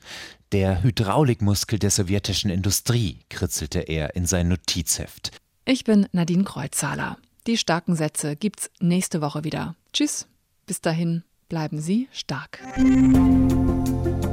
Der 0.52 0.82
Hydraulikmuskel 0.82 1.78
der 1.78 1.90
sowjetischen 1.90 2.50
Industrie, 2.50 3.20
kritzelte 3.28 3.80
er 3.80 4.14
in 4.14 4.26
sein 4.26 4.48
Notizheft. 4.48 5.32
Ich 5.64 5.84
bin 5.84 6.06
Nadine 6.12 6.44
Kreuzzahler. 6.44 7.16
Die 7.46 7.58
starken 7.58 7.96
Sätze 7.96 8.36
gibt's 8.36 8.70
nächste 8.80 9.20
Woche 9.20 9.44
wieder. 9.44 9.74
Tschüss. 9.92 10.26
Bis 10.66 10.80
dahin. 10.80 11.24
Bleiben 11.48 11.80
Sie 11.80 12.08
stark. 12.10 12.60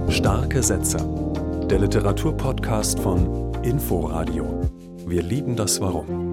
Starke 0.09 0.63
Sätze. 0.63 0.97
Der 1.69 1.79
Literaturpodcast 1.79 2.99
von 2.99 3.53
Inforadio. 3.63 4.69
Wir 5.05 5.21
lieben 5.21 5.55
das 5.55 5.81
Warum. 5.81 6.30